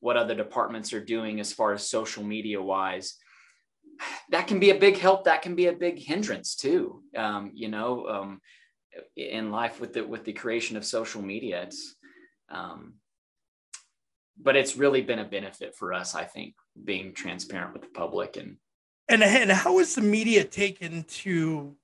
what 0.00 0.16
other 0.16 0.34
departments 0.34 0.92
are 0.92 1.04
doing 1.04 1.40
as 1.40 1.52
far 1.52 1.72
as 1.72 1.88
social 1.88 2.22
media 2.22 2.60
wise, 2.60 3.16
that 4.30 4.46
can 4.46 4.60
be 4.60 4.70
a 4.70 4.78
big 4.78 4.98
help. 4.98 5.24
That 5.24 5.42
can 5.42 5.54
be 5.54 5.66
a 5.66 5.72
big 5.72 5.98
hindrance 5.98 6.54
too. 6.56 7.02
Um, 7.16 7.52
you 7.54 7.68
know, 7.68 8.06
um, 8.08 8.40
in 9.16 9.50
life 9.50 9.80
with 9.80 9.92
the 9.94 10.06
with 10.06 10.24
the 10.24 10.32
creation 10.32 10.76
of 10.76 10.84
social 10.84 11.22
media, 11.22 11.62
it's, 11.62 11.93
um, 12.50 12.94
but 14.36 14.56
it's 14.56 14.76
really 14.76 15.00
been 15.02 15.20
a 15.20 15.24
benefit 15.24 15.74
for 15.76 15.92
us. 15.92 16.14
I 16.14 16.24
think 16.24 16.54
being 16.84 17.12
transparent 17.12 17.72
with 17.72 17.82
the 17.82 17.88
public 17.88 18.36
and 18.36 18.56
And 19.08 19.22
and 19.22 19.50
how 19.50 19.78
is 19.78 19.94
the 19.94 20.00
media 20.00 20.44
taken 20.44 21.04
to, 21.04 21.76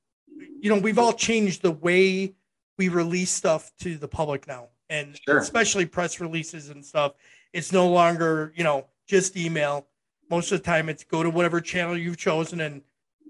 you 0.60 0.70
know, 0.70 0.78
we've 0.78 0.98
all 0.98 1.12
changed 1.12 1.62
the 1.62 1.70
way 1.70 2.34
we 2.78 2.88
release 2.88 3.30
stuff 3.30 3.70
to 3.80 3.96
the 3.98 4.08
public 4.08 4.46
now, 4.48 4.68
and 4.88 5.18
Sure. 5.28 5.38
especially 5.38 5.86
press 5.86 6.18
releases 6.20 6.70
and 6.70 6.84
stuff. 6.84 7.12
It's 7.52 7.72
no 7.72 7.88
longer, 7.88 8.52
you 8.56 8.64
know, 8.64 8.86
just 9.06 9.36
email. 9.36 9.86
Most 10.30 10.50
of 10.52 10.58
the 10.60 10.64
time, 10.64 10.88
it's 10.88 11.04
go 11.04 11.22
to 11.22 11.30
whatever 11.30 11.60
channel 11.60 11.96
you've 11.96 12.16
chosen, 12.16 12.60
and 12.60 12.82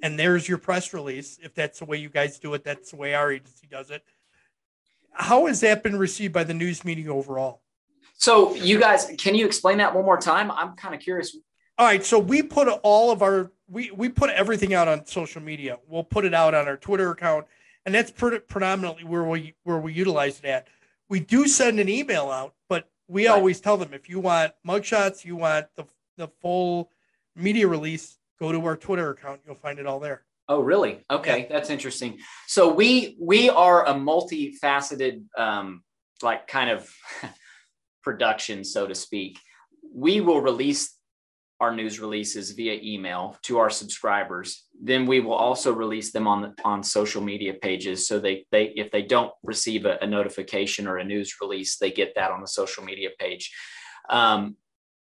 and 0.03 0.19
there's 0.19 0.49
your 0.49 0.59
press 0.59 0.95
release. 0.95 1.39
If 1.43 1.53
that's 1.55 1.81
the 1.81 1.85
way 1.85 1.99
you 1.99 2.09
guys 2.09 2.39
do 2.39 2.55
it, 2.55 2.63
that's 2.65 2.91
the 2.93 2.97
way 2.97 3.15
our 3.15 3.33
agency 3.33 3.67
does 3.67 3.91
it. 3.91 4.03
How 5.13 5.47
has 5.47 5.61
that 5.61 5.83
been 5.83 5.97
received 5.97 6.33
by 6.33 6.45
the 6.45 6.55
news 6.55 6.85
media 6.85 7.13
overall? 7.13 7.63
so 8.17 8.55
you 8.55 8.79
guys, 8.79 9.11
can 9.17 9.35
you 9.35 9.47
explain 9.47 9.79
that 9.79 9.95
one 9.95 10.05
more 10.05 10.19
time? 10.19 10.51
I'm 10.51 10.77
kind 10.77 10.95
of 10.95 11.01
curious. 11.01 11.35
All 11.79 11.87
right, 11.87 12.05
so 12.05 12.19
we 12.19 12.43
put 12.43 12.69
all 12.83 13.11
of 13.11 13.23
our 13.23 13.51
we 13.69 13.91
we 13.93 14.09
put 14.11 14.29
everything 14.31 14.75
out 14.75 14.89
on 14.89 15.07
social 15.07 15.41
media. 15.41 15.79
We'll 15.89 16.05
put 16.05 16.25
it 16.27 16.35
out 16.35 16.53
on 16.55 16.69
our 16.69 16.77
Twitter 16.77 17.11
account, 17.11 17.47
and 17.87 17.95
that's 17.95 18.11
pre- 18.11 18.41
predominantly 18.41 19.05
where 19.05 19.25
we 19.25 19.55
where 19.65 19.79
we 19.79 19.95
utilize 19.95 20.39
it 20.41 20.45
at. 20.45 20.69
We 21.09 21.21
do 21.21 21.49
send 21.49 21.81
an 21.81 21.89
email 21.89 22.31
out, 22.31 22.55
but 22.69 22.91
we 23.09 23.27
Right. 23.27 23.33
always 23.35 23.61
tell 23.61 23.79
them 23.79 23.95
if 23.95 24.09
you 24.11 24.21
want 24.21 24.53
mugshots, 24.67 25.25
you 25.25 25.37
want 25.37 25.69
the 25.77 25.85
the 26.19 26.29
full 26.43 26.91
media 27.35 27.67
release, 27.67 28.19
go 28.39 28.53
to 28.53 28.63
our 28.67 28.77
Twitter 28.77 29.09
account. 29.11 29.41
You'll 29.47 29.55
find 29.55 29.79
it 29.79 29.87
all 29.87 30.01
there. 30.01 30.25
Oh, 30.51 30.59
really? 30.59 31.05
Okay, 31.09 31.47
that's 31.49 31.71
interesting. 31.71 32.19
So 32.49 32.75
we 32.75 33.17
we 33.21 33.49
are 33.49 33.87
a 33.87 33.95
multifaceted, 33.95 35.23
um, 35.39 35.85
like 36.23 36.49
kind 36.49 36.71
of 36.71 36.93
production, 38.03 38.65
so 38.65 38.89
to 38.89 38.95
speak. 38.97 39.39
We 39.95 40.21
will 40.21 40.41
release 40.41 40.97
our 41.61 41.73
news 41.73 42.01
releases 42.01 42.51
via 42.51 42.81
email 42.83 43.37
to 43.43 43.59
our 43.59 43.71
subscribers. 43.71 44.65
Then 44.83 45.07
we 45.07 45.21
will 45.21 45.35
also 45.35 45.73
release 45.73 46.11
them 46.11 46.27
on 46.27 46.53
on 46.65 46.83
social 46.83 47.23
media 47.23 47.55
pages. 47.55 48.09
So 48.09 48.19
they 48.19 48.45
they 48.51 48.73
if 48.75 48.91
they 48.91 49.03
don't 49.03 49.33
receive 49.45 49.87
a, 49.87 49.99
a 50.03 50.07
notification 50.09 50.89
or 50.89 50.97
a 50.97 51.05
news 51.05 51.37
release, 51.41 51.79
they 51.79 51.93
get 51.93 52.17
that 52.17 52.33
on 52.33 52.41
the 52.41 52.49
social 52.49 52.83
media 52.83 53.11
page. 53.21 53.55
Um, 54.09 54.57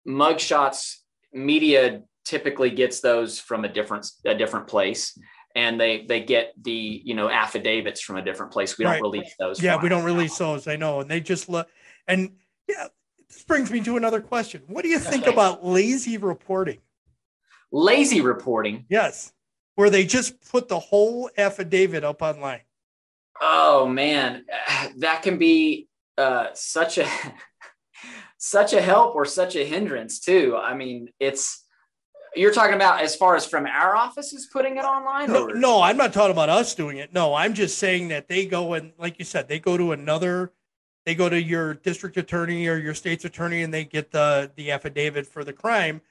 mugshots 0.06 0.96
media 1.32 2.02
typically 2.26 2.70
gets 2.70 3.00
those 3.00 3.40
from 3.40 3.64
a 3.64 3.70
different 3.70 4.06
a 4.26 4.36
different 4.36 4.68
place 4.68 5.18
and 5.58 5.82
they 5.82 6.06
they 6.06 6.22
get 6.22 6.54
the 6.62 7.02
you 7.04 7.16
know 7.16 7.28
affidavits 7.30 8.00
from 8.00 8.16
a 8.18 8.22
different 8.22 8.52
place 8.54 8.78
we 8.78 8.84
don't 8.86 9.02
release 9.02 9.34
those 9.40 9.62
Yeah, 9.62 9.82
we 9.82 9.90
don't 9.90 10.04
release 10.06 10.38
those. 10.38 10.68
I 10.68 10.76
know, 10.76 11.02
and 11.02 11.10
they 11.10 11.20
just 11.20 11.50
look. 11.50 11.68
And 12.08 12.38
yeah, 12.70 12.88
this 13.28 13.44
brings 13.44 13.72
me 13.72 13.82
to 13.82 13.98
another 13.98 14.22
question. 14.22 14.62
What 14.68 14.84
do 14.84 14.90
you 14.90 15.00
think 15.00 15.24
Okay. 15.24 15.34
about 15.34 15.66
lazy 15.66 16.18
reporting? 16.18 16.80
lazy 17.72 18.22
reporting 18.22 18.86
Yes, 18.88 19.34
where 19.76 19.90
they 19.90 20.06
just 20.06 20.40
put 20.50 20.70
the 20.70 20.80
whole 20.80 21.30
affidavit 21.38 22.04
up 22.06 22.22
online. 22.22 22.62
oh 23.42 23.86
man 23.88 24.46
that 24.98 25.22
can 25.24 25.38
be 25.38 25.90
uh 26.18 26.48
such 26.54 26.98
a 26.98 27.08
such 28.38 28.74
a 28.74 28.82
help 28.82 29.16
or 29.16 29.26
such 29.26 29.56
a 29.56 29.66
hindrance 29.66 30.20
too 30.20 30.56
i 30.56 30.74
mean 30.74 31.10
it's 31.20 31.66
you're 32.36 32.54
talking 32.54 32.76
about 32.76 33.02
as 33.02 33.16
far 33.16 33.36
as 33.36 33.46
from 33.46 33.66
our 33.66 33.96
offices 33.96 34.48
putting 34.52 34.78
it 34.78 34.84
online 34.84 35.32
No, 35.32 35.48
no, 35.48 35.82
I'm 35.82 35.98
not 35.98 36.14
talking 36.14 36.32
about 36.32 36.50
us 36.50 36.76
doing 36.76 36.98
it. 36.98 37.14
No, 37.14 37.34
I'm 37.34 37.54
just 37.54 37.78
saying 37.78 38.10
that 38.10 38.28
they 38.28 38.46
go 38.46 38.74
and, 38.74 38.94
like 38.98 39.18
you 39.20 39.26
said, 39.26 39.48
they 39.48 39.60
go 39.60 39.78
to 39.78 39.92
another, 39.92 40.52
they 41.06 41.16
go 41.16 41.30
to 41.30 41.42
your 41.42 41.74
district 41.74 42.18
attorney 42.18 42.68
or 42.68 42.78
your 42.78 42.94
state's 42.94 43.26
attorney, 43.26 43.64
and 43.64 43.74
they 43.74 43.86
get 43.86 44.12
the 44.12 44.52
the 44.56 44.72
affidavit 44.72 45.26
for 45.26 45.44
the 45.44 45.54
crime, 45.54 46.02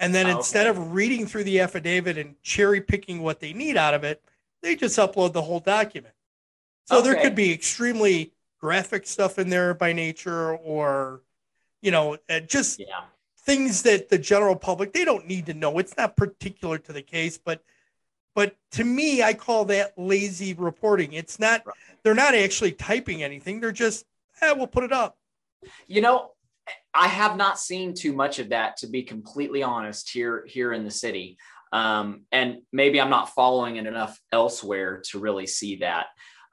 and 0.00 0.14
then 0.14 0.26
Oh, 0.26 0.38
instead 0.38 0.66
okay. 0.66 0.78
of 0.78 0.92
reading 0.94 1.26
through 1.26 1.44
the 1.44 1.60
affidavit 1.60 2.16
and 2.18 2.40
cherry 2.42 2.80
picking 2.80 3.22
what 3.22 3.40
they 3.40 3.52
need 3.52 3.76
out 3.76 3.94
of 3.94 4.02
it, 4.04 4.22
they 4.62 4.74
just 4.76 4.98
upload 4.98 5.32
the 5.32 5.42
whole 5.42 5.60
document. 5.60 6.14
So 6.84 7.02
there 7.02 7.20
could 7.20 7.34
be 7.34 7.52
extremely 7.52 8.32
graphic 8.60 9.06
stuff 9.06 9.38
in 9.38 9.50
there 9.50 9.74
by 9.74 9.92
nature, 9.92 10.54
or 10.56 11.22
you 11.82 11.90
know, 11.90 12.16
uh, 12.30 12.40
just 12.40 12.78
yeah 12.80 13.04
things 13.46 13.82
that 13.82 14.08
the 14.08 14.18
general 14.18 14.56
public 14.56 14.92
they 14.92 15.04
don't 15.04 15.26
need 15.26 15.46
to 15.46 15.54
know. 15.54 15.78
It's 15.78 15.96
not 15.96 16.16
particular 16.16 16.78
to 16.78 16.92
the 16.92 17.02
case, 17.02 17.38
but 17.38 17.62
but 18.34 18.54
to 18.72 18.84
me, 18.84 19.22
I 19.22 19.32
call 19.32 19.64
that 19.66 19.96
lazy 19.96 20.52
reporting. 20.52 21.14
It's 21.14 21.38
not 21.38 21.64
Right. 21.64 21.74
they're 22.02 22.14
not 22.14 22.34
actually 22.34 22.72
typing 22.72 23.22
anything. 23.22 23.60
They're 23.60 23.72
just 23.72 24.04
eh, 24.42 24.52
we'll 24.52 24.66
put 24.66 24.84
it 24.84 24.92
up. 24.92 25.16
You 25.86 26.02
know, 26.02 26.32
I 26.92 27.08
have 27.08 27.36
not 27.36 27.58
seen 27.58 27.94
too 27.94 28.12
much 28.12 28.38
of 28.38 28.50
that, 28.50 28.76
to 28.78 28.88
be 28.88 29.02
completely 29.02 29.62
honest, 29.62 30.10
here 30.10 30.44
here 30.46 30.72
in 30.72 30.84
the 30.84 30.90
city. 30.90 31.38
Um, 31.72 32.22
and 32.30 32.58
maybe 32.72 33.00
I'm 33.00 33.10
not 33.10 33.30
following 33.30 33.76
it 33.76 33.86
enough 33.86 34.20
elsewhere 34.32 35.02
to 35.10 35.18
really 35.18 35.46
see 35.46 35.76
that. 35.76 36.06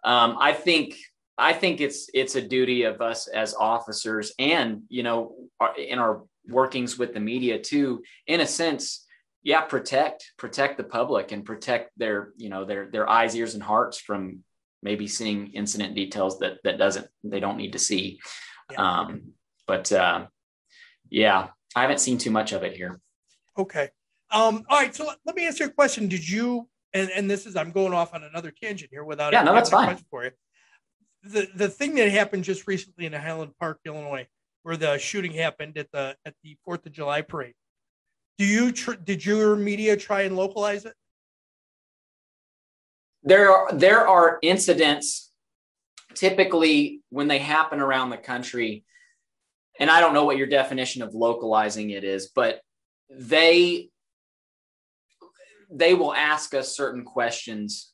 Um, 0.04 0.38
I 0.40 0.54
think 0.54 0.96
I 1.38 1.54
think 1.54 1.82
it's 1.82 2.10
it's 2.14 2.36
a 2.36 2.42
duty 2.42 2.84
of 2.84 3.02
us 3.02 3.28
as 3.28 3.56
officers, 3.56 4.32
and 4.38 4.84
you 4.90 5.04
know, 5.04 5.36
our, 5.60 5.76
in 5.78 6.00
our 6.00 6.24
workings 6.48 6.98
with 6.98 7.14
the 7.14 7.20
media 7.20 7.60
too, 7.60 8.04
in 8.28 8.42
a 8.42 8.48
sense. 8.48 9.06
Yeah, 9.44 9.62
protect 9.62 10.32
protect 10.38 10.78
the 10.78 10.86
public 10.86 11.34
and 11.34 11.44
protect 11.44 11.92
their 11.98 12.32
you 12.38 12.50
know 12.50 12.64
their 12.64 12.90
their 12.90 13.10
eyes, 13.10 13.36
ears, 13.36 13.56
and 13.56 13.64
hearts 13.64 14.00
from 14.00 14.40
maybe 14.82 15.08
seeing 15.08 15.52
incident 15.52 15.96
details 15.96 16.40
that 16.40 16.58
that 16.64 16.78
doesn't 16.78 17.08
they 17.24 17.40
don't 17.40 17.58
need 17.58 17.74
to 17.74 17.80
see. 17.80 18.20
Yeah. 18.72 19.00
Um, 19.00 19.34
but 19.68 19.92
uh, 19.92 20.28
yeah, 21.10 21.48
I 21.76 21.82
haven't 21.82 22.00
seen 22.00 22.18
too 22.18 22.32
much 22.32 22.54
of 22.54 22.64
it 22.64 22.76
here. 22.76 23.00
Okay. 23.58 23.90
Um, 24.32 24.64
all 24.70 24.80
right. 24.80 24.96
So 24.96 25.10
let, 25.26 25.36
me 25.36 25.48
ask 25.48 25.60
you 25.60 25.68
a 25.68 25.70
question. 25.70 26.08
Did 26.08 26.28
you 26.28 26.68
and 26.94 27.10
and 27.12 27.30
this 27.30 27.46
is 27.46 27.56
I'm 27.56 27.72
going 27.72 27.94
off 27.94 28.14
on 28.14 28.24
another 28.24 28.52
tangent 28.52 28.92
here 28.92 29.04
without 29.04 29.34
Yeah, 29.34 29.44
no, 29.44 29.54
that's 29.54 29.70
a 29.70 29.72
fine. 29.72 29.86
question 29.88 30.06
for 30.10 30.24
you. 30.26 30.32
The 31.24 31.48
the 31.56 31.70
thing 31.70 31.96
that 31.96 32.10
happened 32.12 32.44
just 32.44 32.68
recently 32.68 33.06
in 33.06 33.14
Highland 33.14 33.52
Park, 33.60 33.80
Illinois, 33.86 34.28
where 34.64 34.78
the 34.78 34.98
shooting 34.98 35.34
happened 35.34 35.78
at 35.78 35.92
the 35.92 36.16
at 36.26 36.34
the 36.44 36.58
Fourth 36.66 36.86
of 36.86 36.92
July 36.92 37.22
parade. 37.22 37.54
Do 38.38 38.46
you 38.46 38.72
tr- 38.72 38.94
did 38.94 39.26
your 39.26 39.56
media 39.56 39.96
try 39.96 40.22
and 40.22 40.36
localize 40.36 40.86
it? 40.86 40.94
There 43.22 43.52
are 43.52 43.72
there 43.72 44.08
are 44.08 44.40
incidents 44.42 45.32
typically 46.16 47.02
when 47.10 47.28
they 47.28 47.40
happen 47.40 47.80
around 47.80 48.10
the 48.10 48.18
country, 48.18 48.84
and 49.80 49.90
I 49.90 50.00
don't 50.00 50.14
know 50.14 50.26
what 50.26 50.38
your 50.38 50.48
definition 50.48 51.02
of 51.02 51.14
localizing 51.14 51.92
it 51.92 52.04
is, 52.04 52.32
but 52.34 52.62
they 53.10 53.90
they 55.70 55.94
will 55.94 56.14
ask 56.14 56.54
us 56.54 56.76
certain 56.76 57.04
questions, 57.04 57.92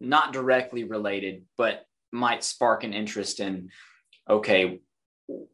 not 0.00 0.32
directly 0.32 0.84
related, 0.84 1.44
but 1.56 1.84
might 2.12 2.42
spark 2.42 2.84
an 2.84 2.92
interest 2.92 3.40
in 3.40 3.68
okay 4.28 4.80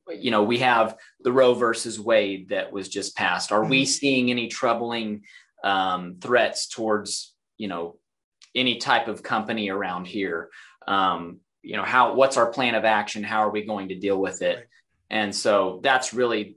you 0.08 0.30
know 0.30 0.42
we 0.42 0.58
have 0.58 0.96
the 1.20 1.32
roe 1.32 1.54
versus 1.54 1.98
wade 1.98 2.48
that 2.50 2.72
was 2.72 2.88
just 2.88 3.16
passed. 3.16 3.52
Are 3.52 3.64
we 3.64 3.84
seeing 3.84 4.30
any 4.30 4.48
troubling 4.48 5.22
um, 5.62 6.16
threats 6.20 6.68
towards 6.68 7.34
you 7.56 7.68
know 7.68 7.96
any 8.54 8.78
type 8.78 9.08
of 9.08 9.22
company 9.22 9.70
around 9.70 10.06
here? 10.06 10.50
Um, 10.86 11.40
you 11.62 11.76
know 11.76 11.84
how 11.84 12.14
what's 12.14 12.36
our 12.36 12.50
plan 12.50 12.74
of 12.74 12.84
action? 12.84 13.24
How 13.24 13.40
are 13.40 13.50
we 13.50 13.64
going 13.64 13.88
to 13.88 13.98
deal 13.98 14.20
with 14.20 14.42
it? 14.42 14.68
And 15.10 15.34
so 15.34 15.80
that's 15.82 16.14
really 16.14 16.56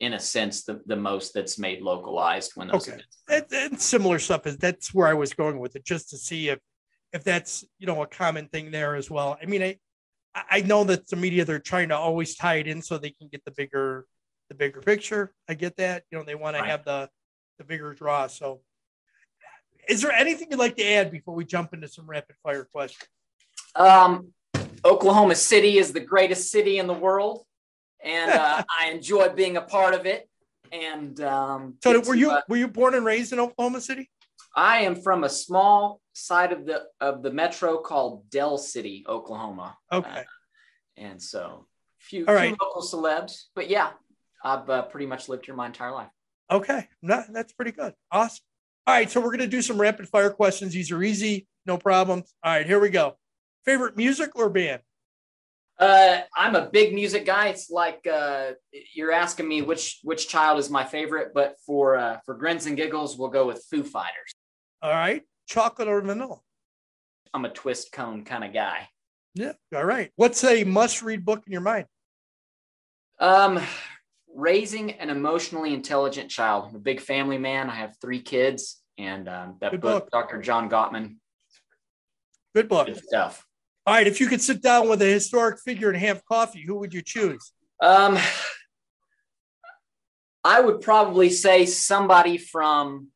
in 0.00 0.14
a 0.14 0.20
sense 0.20 0.64
the, 0.64 0.80
the 0.86 0.96
most 0.96 1.34
that's 1.34 1.58
made 1.58 1.82
localized 1.82 2.52
when 2.54 2.68
those 2.68 2.88
Okay. 2.88 2.92
events 2.92 3.50
And, 3.52 3.72
and 3.72 3.80
similar 3.80 4.18
stuff 4.18 4.46
is 4.46 4.56
that's 4.56 4.94
where 4.94 5.06
I 5.06 5.14
was 5.14 5.34
going 5.34 5.58
with 5.58 5.76
it, 5.76 5.84
just 5.84 6.10
to 6.10 6.16
see 6.16 6.48
if 6.48 6.58
if 7.12 7.24
that's 7.24 7.64
you 7.78 7.86
know 7.86 8.02
a 8.02 8.06
common 8.06 8.48
thing 8.48 8.70
there 8.70 8.94
as 8.94 9.10
well. 9.10 9.38
I 9.40 9.46
mean, 9.46 9.62
I 9.62 9.78
I 10.34 10.60
know 10.60 10.84
that 10.84 11.08
the 11.08 11.16
media 11.16 11.44
they're 11.44 11.58
trying 11.58 11.88
to 11.88 11.96
always 11.96 12.36
tie 12.36 12.56
it 12.56 12.66
in 12.68 12.82
so 12.82 12.98
they 12.98 13.10
can 13.10 13.28
get 13.28 13.44
the 13.44 13.50
bigger 13.50 14.06
the 14.48 14.54
bigger 14.54 14.80
picture. 14.80 15.32
I 15.48 15.54
get 15.54 15.76
that. 15.76 16.04
You 16.10 16.18
know, 16.18 16.24
they 16.24 16.34
want 16.34 16.56
Right. 16.56 16.62
to 16.64 16.70
have 16.70 16.84
the 16.84 17.08
the 17.58 17.64
bigger 17.64 17.92
draw. 17.94 18.26
So, 18.26 18.60
is 19.88 20.02
there 20.02 20.12
anything 20.12 20.48
you'd 20.50 20.58
like 20.58 20.76
to 20.76 20.84
add 20.86 21.10
before 21.10 21.34
we 21.34 21.44
jump 21.44 21.74
into 21.74 21.88
some 21.88 22.08
rapid 22.08 22.36
fire 22.42 22.64
questions? 22.64 23.08
Um, 23.74 24.32
Oklahoma 24.84 25.34
City 25.34 25.78
is 25.78 25.92
the 25.92 26.00
greatest 26.00 26.50
city 26.50 26.78
in 26.78 26.86
the 26.86 26.94
world, 26.94 27.44
and 28.02 28.30
uh, 28.30 28.62
I 28.80 28.90
enjoy 28.90 29.30
being 29.30 29.56
a 29.56 29.62
part 29.62 29.94
of 29.94 30.06
it. 30.06 30.28
And 30.72 31.20
um, 31.20 31.74
So, 31.82 32.00
were 32.00 32.14
you 32.14 32.30
uh, 32.30 32.42
were 32.48 32.56
you 32.56 32.68
born 32.68 32.94
and 32.94 33.04
raised 33.04 33.32
in 33.32 33.40
Oklahoma 33.40 33.80
City? 33.80 34.08
I 34.54 34.80
am 34.80 34.96
from 35.02 35.24
a 35.24 35.28
small 35.28 35.99
side 36.20 36.52
of 36.52 36.66
the 36.66 36.84
of 37.00 37.22
the 37.22 37.30
metro 37.30 37.78
called 37.78 38.28
Del 38.30 38.58
City, 38.58 39.04
Oklahoma, 39.08 39.76
Okay. 39.92 40.22
and 40.96 41.20
so 41.22 41.66
few, 41.98 42.24
All 42.26 42.34
right. 42.34 42.48
few 42.48 42.56
local 42.60 42.82
celebs. 42.82 43.44
But 43.54 43.68
yeah, 43.68 43.90
I've 44.44 44.68
uh, 44.70 44.82
pretty 44.82 45.06
much 45.06 45.28
lived 45.28 45.46
here 45.46 45.54
my 45.54 45.66
entire 45.66 45.92
life. 45.92 46.10
Okay, 46.50 46.88
no, 47.02 47.22
that's 47.30 47.52
pretty 47.52 47.72
good. 47.72 47.94
Awesome. 48.10 48.44
All 48.86 48.94
right, 48.94 49.10
so 49.10 49.20
we're 49.20 49.30
gonna 49.30 49.46
do 49.46 49.62
some 49.62 49.80
rapid 49.80 50.08
fire 50.08 50.30
questions. 50.30 50.72
These 50.72 50.90
are 50.90 51.02
easy, 51.02 51.46
no 51.66 51.78
problems. 51.78 52.32
All 52.42 52.52
right, 52.52 52.66
here 52.66 52.80
we 52.80 52.90
go. 52.90 53.16
Favorite 53.64 53.96
music 53.96 54.34
or 54.34 54.48
band? 54.50 54.82
Uh, 55.78 56.20
I'm 56.36 56.56
a 56.56 56.68
big 56.68 56.92
music 56.94 57.24
guy. 57.24 57.48
It's 57.48 57.70
like 57.70 58.06
uh, 58.06 58.52
you're 58.94 59.12
asking 59.12 59.48
me 59.48 59.62
which 59.62 60.00
which 60.02 60.28
child 60.28 60.58
is 60.58 60.68
my 60.68 60.84
favorite, 60.84 61.32
but 61.34 61.56
for 61.64 61.96
uh, 61.96 62.18
for 62.26 62.34
grins 62.34 62.66
and 62.66 62.76
giggles, 62.76 63.16
we'll 63.16 63.30
go 63.30 63.46
with 63.46 63.64
Foo 63.70 63.82
Fighters. 63.82 64.32
All 64.82 64.90
right, 64.90 65.22
chocolate 65.50 65.88
or 65.88 66.00
vanilla? 66.00 66.38
I'm 67.34 67.44
a 67.44 67.50
twist 67.50 67.92
cone 67.92 68.24
kind 68.24 68.44
of 68.44 68.54
guy. 68.54 68.88
Yeah. 69.34 69.52
All 69.74 69.84
right. 69.84 70.10
What's 70.16 70.42
a 70.44 70.64
must-read 70.64 71.24
book 71.24 71.42
in 71.46 71.52
your 71.52 71.60
mind? 71.60 71.86
Um, 73.18 73.60
raising 74.34 74.92
an 74.92 75.10
emotionally 75.10 75.74
intelligent 75.74 76.30
child. 76.30 76.66
I'm 76.70 76.76
a 76.76 76.80
big 76.80 77.00
family 77.00 77.36
man. 77.38 77.68
I 77.68 77.74
have 77.74 77.94
three 78.00 78.22
kids, 78.22 78.80
and 78.96 79.28
um, 79.28 79.56
that 79.60 79.72
Good 79.72 79.80
book, 79.80 80.04
book. 80.04 80.10
Dr. 80.10 80.40
John 80.40 80.70
Gottman, 80.70 81.16
Good 82.54 82.68
book. 82.68 82.86
good 82.86 83.02
stuff. 83.04 83.44
All 83.86 83.94
right. 83.94 84.06
If 84.06 84.20
you 84.20 84.26
could 84.26 84.40
sit 84.40 84.62
down 84.62 84.88
with 84.88 85.02
a 85.02 85.06
historic 85.06 85.60
figure 85.60 85.90
and 85.90 85.98
have 85.98 86.24
coffee, 86.24 86.62
who 86.62 86.76
would 86.76 86.94
you 86.94 87.02
choose? 87.02 87.52
Um, 87.80 88.18
I 90.44 90.60
would 90.60 90.80
probably 90.80 91.30
say 91.30 91.66
somebody 91.66 92.38
from 92.38 93.08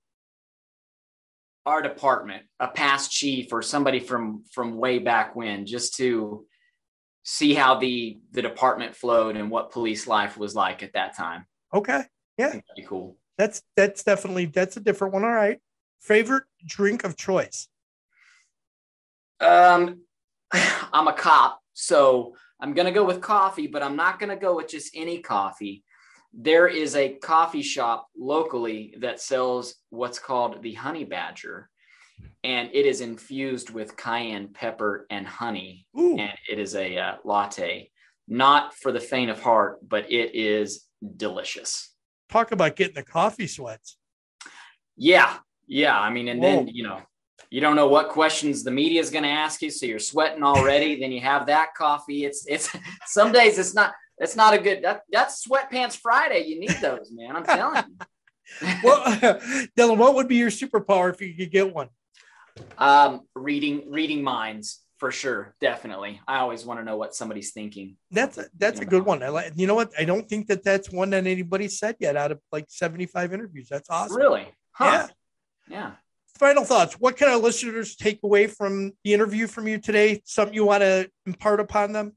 our 1.66 1.82
department, 1.82 2.44
a 2.60 2.68
past 2.68 3.10
chief 3.10 3.52
or 3.52 3.62
somebody 3.62 4.00
from 4.00 4.44
from 4.52 4.76
way 4.76 4.98
back 4.98 5.34
when, 5.34 5.66
just 5.66 5.94
to 5.96 6.46
see 7.22 7.54
how 7.54 7.78
the 7.78 8.18
the 8.32 8.42
department 8.42 8.94
flowed 8.94 9.36
and 9.36 9.50
what 9.50 9.72
police 9.72 10.06
life 10.06 10.36
was 10.36 10.54
like 10.54 10.82
at 10.82 10.92
that 10.92 11.16
time. 11.16 11.46
Okay. 11.72 12.02
Yeah. 12.38 12.48
That'd 12.48 12.62
be 12.76 12.82
cool. 12.82 13.16
That's 13.38 13.62
that's 13.76 14.04
definitely 14.04 14.46
that's 14.46 14.76
a 14.76 14.80
different 14.80 15.14
one. 15.14 15.24
All 15.24 15.30
right. 15.30 15.58
Favorite 16.00 16.44
drink 16.66 17.04
of 17.04 17.16
choice? 17.16 17.68
Um, 19.40 20.02
I'm 20.52 21.08
a 21.08 21.12
cop, 21.12 21.60
so 21.72 22.36
I'm 22.60 22.74
gonna 22.74 22.92
go 22.92 23.04
with 23.04 23.20
coffee, 23.20 23.66
but 23.66 23.82
I'm 23.82 23.96
not 23.96 24.18
gonna 24.18 24.36
go 24.36 24.56
with 24.56 24.68
just 24.68 24.94
any 24.94 25.18
coffee. 25.20 25.82
There 26.36 26.66
is 26.66 26.96
a 26.96 27.14
coffee 27.14 27.62
shop 27.62 28.08
locally 28.16 28.94
that 28.98 29.20
sells 29.20 29.76
what's 29.90 30.18
called 30.18 30.62
the 30.62 30.74
Honey 30.74 31.04
Badger, 31.04 31.70
and 32.42 32.70
it 32.72 32.86
is 32.86 33.00
infused 33.00 33.70
with 33.70 33.96
cayenne 33.96 34.48
pepper 34.48 35.06
and 35.10 35.26
honey, 35.26 35.86
Ooh. 35.98 36.18
and 36.18 36.32
it 36.50 36.58
is 36.58 36.74
a 36.74 36.98
uh, 36.98 37.16
latte. 37.24 37.90
Not 38.26 38.74
for 38.74 38.90
the 38.90 39.00
faint 39.00 39.30
of 39.30 39.40
heart, 39.40 39.78
but 39.86 40.10
it 40.10 40.34
is 40.34 40.86
delicious. 41.16 41.94
Talk 42.30 42.52
about 42.52 42.74
getting 42.74 42.94
the 42.94 43.02
coffee 43.02 43.46
sweats. 43.46 43.96
Yeah, 44.96 45.36
yeah. 45.68 45.98
I 45.98 46.10
mean, 46.10 46.28
and 46.28 46.40
Whoa. 46.40 46.56
then 46.56 46.68
you 46.68 46.82
know, 46.82 47.00
you 47.50 47.60
don't 47.60 47.76
know 47.76 47.88
what 47.88 48.08
questions 48.08 48.64
the 48.64 48.70
media 48.70 49.00
is 49.00 49.10
going 49.10 49.24
to 49.24 49.30
ask 49.30 49.62
you, 49.62 49.70
so 49.70 49.86
you're 49.86 49.98
sweating 49.98 50.42
already. 50.42 50.98
then 50.98 51.12
you 51.12 51.20
have 51.20 51.46
that 51.46 51.74
coffee. 51.76 52.24
It's 52.24 52.44
it's 52.46 52.74
some 53.06 53.30
days 53.30 53.58
it's 53.58 53.74
not 53.74 53.92
it's 54.24 54.36
not 54.36 54.54
a 54.54 54.58
good 54.58 54.82
that 54.82 55.02
that's 55.10 55.46
sweatpants 55.46 55.96
Friday. 55.96 56.44
You 56.46 56.60
need 56.60 56.76
those, 56.80 57.10
man. 57.12 57.36
I'm 57.36 57.44
telling 57.44 57.76
you. 57.76 57.96
Well, 58.84 59.40
Dillon, 59.76 59.98
what 59.98 60.14
would 60.14 60.28
be 60.28 60.36
your 60.36 60.50
superpower 60.50 61.12
if 61.12 61.20
you 61.20 61.34
could 61.34 61.50
get 61.50 61.74
one? 61.74 61.88
Um, 62.78 63.22
reading 63.34 63.90
reading 63.90 64.22
minds 64.22 64.82
for 64.98 65.10
sure, 65.10 65.54
definitely. 65.60 66.20
I 66.28 66.38
always 66.38 66.64
want 66.64 66.78
to 66.80 66.84
know 66.84 66.96
what 66.96 67.14
somebody's 67.14 67.52
thinking. 67.52 67.96
That's 68.10 68.38
a, 68.38 68.46
that's 68.56 68.80
a 68.80 68.84
good 68.84 69.04
one. 69.04 69.22
I 69.22 69.28
like. 69.28 69.52
You 69.56 69.66
know 69.66 69.74
what? 69.74 69.90
I 69.98 70.04
don't 70.04 70.28
think 70.28 70.46
that 70.48 70.62
that's 70.62 70.90
one 70.90 71.10
that 71.10 71.26
anybody 71.26 71.68
said 71.68 71.96
yet 71.98 72.16
out 72.16 72.32
of 72.32 72.40
like 72.52 72.66
seventy 72.68 73.06
five 73.06 73.32
interviews. 73.32 73.68
That's 73.68 73.90
awesome. 73.90 74.16
Really? 74.16 74.42
Yeah. 74.80 75.06
Huh. 75.06 75.08
Yeah. 75.68 75.90
Final 76.38 76.64
thoughts. 76.64 76.94
What 76.94 77.16
can 77.16 77.28
our 77.28 77.36
listeners 77.36 77.96
take 77.96 78.20
away 78.22 78.46
from 78.46 78.92
the 79.04 79.14
interview 79.14 79.46
from 79.46 79.68
you 79.68 79.78
today? 79.78 80.20
Something 80.24 80.54
you 80.54 80.66
want 80.66 80.82
to 80.82 81.08
impart 81.26 81.60
upon 81.60 81.92
them? 81.92 82.12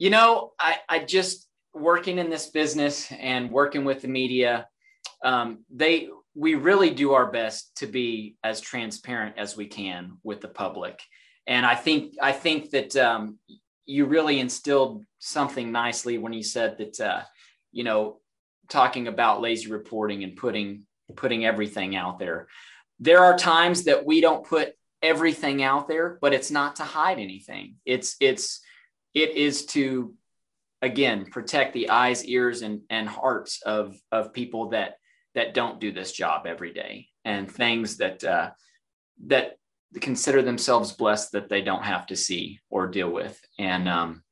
You 0.00 0.08
know, 0.08 0.52
I, 0.58 0.78
I 0.88 0.98
just 1.00 1.46
working 1.74 2.16
in 2.18 2.30
this 2.30 2.46
business 2.46 3.12
and 3.12 3.50
working 3.50 3.84
with 3.84 4.00
the 4.00 4.08
media, 4.08 4.66
um, 5.22 5.58
they 5.70 6.08
we 6.34 6.54
really 6.54 6.88
do 6.88 7.12
our 7.12 7.30
best 7.30 7.76
to 7.76 7.86
be 7.86 8.36
as 8.42 8.62
transparent 8.62 9.36
as 9.36 9.58
we 9.58 9.66
can 9.66 10.16
with 10.22 10.40
the 10.40 10.48
public. 10.48 11.02
And 11.46 11.66
I 11.66 11.74
think 11.74 12.14
I 12.22 12.32
think 12.32 12.70
that 12.70 12.96
um, 12.96 13.38
you 13.84 14.06
really 14.06 14.40
instilled 14.40 15.04
something 15.18 15.70
nicely 15.70 16.16
when 16.16 16.32
you 16.32 16.42
said 16.42 16.78
that 16.78 16.98
uh, 16.98 17.22
you 17.70 17.84
know 17.84 18.20
talking 18.70 19.06
about 19.06 19.42
lazy 19.42 19.70
reporting 19.70 20.24
and 20.24 20.34
putting 20.34 20.84
putting 21.14 21.44
everything 21.44 21.94
out 21.94 22.18
there. 22.18 22.48
There 23.00 23.22
are 23.22 23.36
times 23.36 23.84
that 23.84 24.06
we 24.06 24.22
don't 24.22 24.46
put 24.46 24.72
everything 25.02 25.62
out 25.62 25.88
there, 25.88 26.16
but 26.22 26.32
it's 26.32 26.50
not 26.50 26.76
to 26.76 26.84
hide 26.84 27.18
anything. 27.18 27.74
It's 27.84 28.16
it's 28.18 28.62
it 29.14 29.36
is 29.36 29.66
to 29.66 30.14
again 30.82 31.26
protect 31.26 31.74
the 31.74 31.90
eyes 31.90 32.24
ears 32.24 32.62
and, 32.62 32.80
and 32.90 33.08
hearts 33.08 33.62
of 33.62 33.96
of 34.10 34.32
people 34.32 34.70
that 34.70 34.96
that 35.34 35.54
don't 35.54 35.80
do 35.80 35.92
this 35.92 36.12
job 36.12 36.46
every 36.46 36.72
day 36.72 37.08
and 37.24 37.50
things 37.50 37.98
that 37.98 38.22
uh, 38.24 38.50
that 39.26 39.56
consider 40.00 40.42
themselves 40.42 40.92
blessed 40.92 41.32
that 41.32 41.48
they 41.48 41.62
don't 41.62 41.84
have 41.84 42.06
to 42.06 42.16
see 42.16 42.60
or 42.70 42.86
deal 42.86 43.10
with 43.10 43.40
and 43.58 43.88
um 43.88 44.22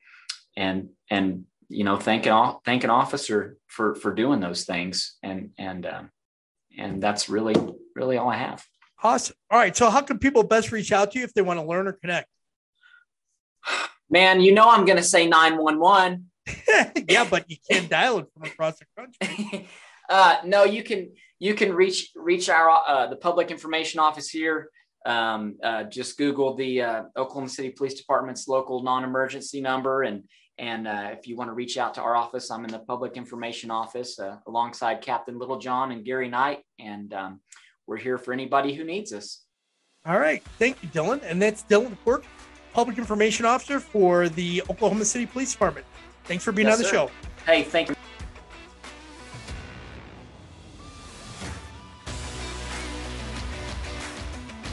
and 0.56 0.88
and 1.10 1.44
you 1.68 1.82
know 1.82 1.96
thank 1.96 2.26
an 2.26 2.54
thank 2.64 2.84
an 2.84 2.90
officer 2.90 3.58
for 3.66 3.96
for 3.96 4.14
doing 4.14 4.38
those 4.38 4.64
things 4.64 5.16
and 5.22 5.50
and 5.58 5.84
um 5.84 6.10
and 6.78 7.02
that's 7.02 7.28
really 7.28 7.56
really 7.96 8.16
all 8.16 8.30
i 8.30 8.36
have 8.36 8.64
Awesome. 9.02 9.36
All 9.50 9.58
right. 9.58 9.76
So, 9.76 9.90
how 9.90 10.00
can 10.00 10.18
people 10.18 10.42
best 10.42 10.72
reach 10.72 10.90
out 10.92 11.12
to 11.12 11.18
you 11.18 11.24
if 11.24 11.32
they 11.32 11.42
want 11.42 11.60
to 11.60 11.66
learn 11.66 11.86
or 11.86 11.92
connect? 11.92 12.28
man 14.10 14.40
you 14.40 14.52
know 14.52 14.68
i'm 14.68 14.84
going 14.84 14.96
to 14.96 15.02
say 15.02 15.26
911 15.26 16.28
yeah, 17.08 17.26
but 17.28 17.50
you 17.50 17.56
can't 17.70 17.88
dial 17.88 18.18
it 18.18 18.26
from 18.32 18.44
across 18.44 18.78
the 18.78 18.86
country. 18.96 19.68
uh, 20.08 20.36
no, 20.44 20.64
you 20.64 20.82
can 20.82 21.12
you 21.38 21.54
can 21.54 21.72
reach 21.72 22.10
reach 22.14 22.48
our 22.48 22.70
uh, 22.70 23.06
the 23.08 23.16
public 23.16 23.50
information 23.50 24.00
office 24.00 24.28
here. 24.28 24.70
Um, 25.06 25.56
uh, 25.62 25.84
just 25.84 26.18
Google 26.18 26.54
the 26.54 26.82
uh, 26.82 27.02
Oklahoma 27.16 27.48
City 27.48 27.70
Police 27.70 27.94
Department's 27.94 28.48
local 28.48 28.82
non-emergency 28.82 29.60
number, 29.60 30.02
and 30.02 30.24
and 30.58 30.88
uh, 30.88 31.10
if 31.12 31.26
you 31.26 31.36
want 31.36 31.48
to 31.50 31.54
reach 31.54 31.78
out 31.78 31.94
to 31.94 32.02
our 32.02 32.16
office, 32.16 32.50
I'm 32.50 32.64
in 32.64 32.70
the 32.70 32.80
public 32.80 33.16
information 33.16 33.70
office 33.70 34.18
uh, 34.18 34.36
alongside 34.46 35.00
Captain 35.00 35.38
Littlejohn 35.38 35.92
and 35.92 36.04
Gary 36.04 36.28
Knight, 36.28 36.62
and 36.78 37.12
um, 37.14 37.40
we're 37.86 37.96
here 37.96 38.18
for 38.18 38.32
anybody 38.32 38.74
who 38.74 38.84
needs 38.84 39.12
us. 39.12 39.44
All 40.06 40.18
right. 40.18 40.42
Thank 40.58 40.82
you, 40.82 40.88
Dillon. 40.88 41.20
And 41.24 41.42
that's 41.42 41.62
Dillon 41.62 41.96
Quirk, 42.02 42.24
Public 42.72 42.98
Information 42.98 43.44
Officer 43.46 43.80
for 43.80 44.28
the 44.28 44.62
Oklahoma 44.70 45.04
City 45.04 45.26
Police 45.26 45.52
Department. 45.52 45.86
Thanks 46.24 46.44
for 46.44 46.52
being 46.52 46.68
Yes, 46.68 46.76
on 46.76 46.82
the 46.82 46.88
sir. 46.88 46.94
show. 46.94 47.10
Hey, 47.46 47.62
thank 47.62 47.88
you. 47.88 47.94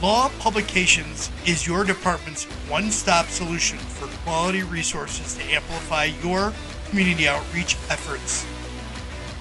Law 0.02 0.30
Publications 0.40 1.32
is 1.48 1.66
your 1.66 1.84
department's 1.84 2.44
one 2.70 2.92
stop 2.92 3.28
solution 3.28 3.78
for 3.78 4.08
quality 4.24 4.62
resources 4.64 5.36
to 5.36 5.44
amplify 5.44 6.06
your 6.24 6.54
community 6.90 7.28
outreach 7.28 7.76
efforts. 7.90 8.46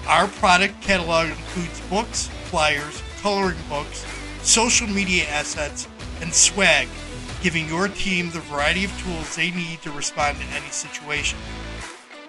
Our 0.07 0.27
product 0.27 0.81
catalog 0.81 1.27
includes 1.29 1.81
books, 1.89 2.27
flyers, 2.45 3.01
coloring 3.21 3.57
books, 3.69 4.05
social 4.43 4.87
media 4.87 5.25
assets, 5.25 5.87
and 6.21 6.33
swag, 6.33 6.87
giving 7.45 7.67
your 7.67 7.87
team 7.89 8.31
the 8.31 8.39
variety 8.39 8.85
of 8.85 9.01
tools 9.03 9.35
they 9.35 9.51
need 9.51 9.79
to 9.79 9.91
respond 9.91 10.35
to 10.35 10.43
any 10.45 10.71
situation. 10.71 11.37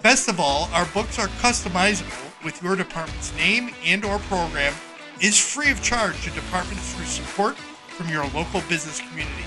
Best 0.03 0.29
of 0.29 0.39
all, 0.39 0.69
our 0.75 0.85
books 0.93 1.19
are 1.19 1.29
customizable 1.41 2.45
with 2.45 2.63
your 2.63 2.77
department's 2.77 3.35
name 3.35 3.71
and 3.83 4.05
or 4.05 4.19
program 4.19 4.75
is 5.23 5.39
free 5.39 5.71
of 5.71 5.83
charge 5.83 6.23
to 6.23 6.29
departments 6.33 6.93
through 6.93 7.07
support 7.07 7.57
from 7.57 8.11
your 8.11 8.27
local 8.35 8.61
business 8.69 9.01
community, 9.09 9.47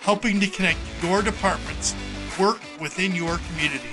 helping 0.00 0.40
to 0.40 0.46
connect 0.46 0.78
your 1.02 1.20
department's 1.20 1.94
work 2.40 2.62
within 2.80 3.14
your 3.14 3.36
community. 3.50 3.90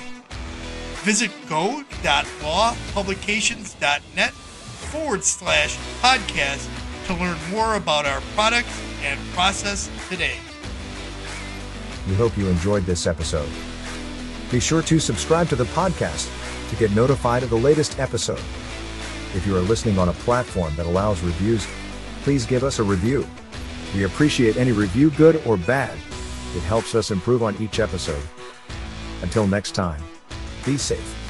Visit 1.03 1.31
go.lawpublications.net 1.49 4.31
forward 4.31 5.25
slash 5.25 5.77
podcast 6.01 6.69
to 7.07 7.13
learn 7.15 7.37
more 7.51 7.75
about 7.75 8.05
our 8.05 8.21
products 8.33 8.81
and 9.03 9.19
process 9.33 9.89
today. 10.07 10.37
We 12.11 12.17
hope 12.17 12.37
you 12.37 12.49
enjoyed 12.49 12.83
this 12.83 13.07
episode. 13.07 13.49
Be 14.51 14.59
sure 14.59 14.81
to 14.81 14.99
subscribe 14.99 15.47
to 15.47 15.55
the 15.55 15.63
podcast 15.63 16.29
to 16.69 16.75
get 16.75 16.91
notified 16.91 17.41
of 17.41 17.49
the 17.49 17.55
latest 17.55 17.99
episode. 17.99 18.43
If 19.33 19.47
you 19.47 19.55
are 19.55 19.61
listening 19.61 19.97
on 19.97 20.09
a 20.09 20.13
platform 20.27 20.75
that 20.75 20.87
allows 20.87 21.21
reviews, 21.21 21.65
please 22.23 22.45
give 22.45 22.65
us 22.65 22.79
a 22.79 22.83
review. 22.83 23.25
We 23.95 24.03
appreciate 24.03 24.57
any 24.57 24.73
review, 24.73 25.11
good 25.11 25.41
or 25.45 25.55
bad. 25.55 25.97
It 26.53 26.63
helps 26.63 26.95
us 26.95 27.11
improve 27.11 27.43
on 27.43 27.55
each 27.61 27.79
episode. 27.79 28.27
Until 29.21 29.47
next 29.47 29.71
time, 29.71 30.03
be 30.65 30.75
safe. 30.75 31.20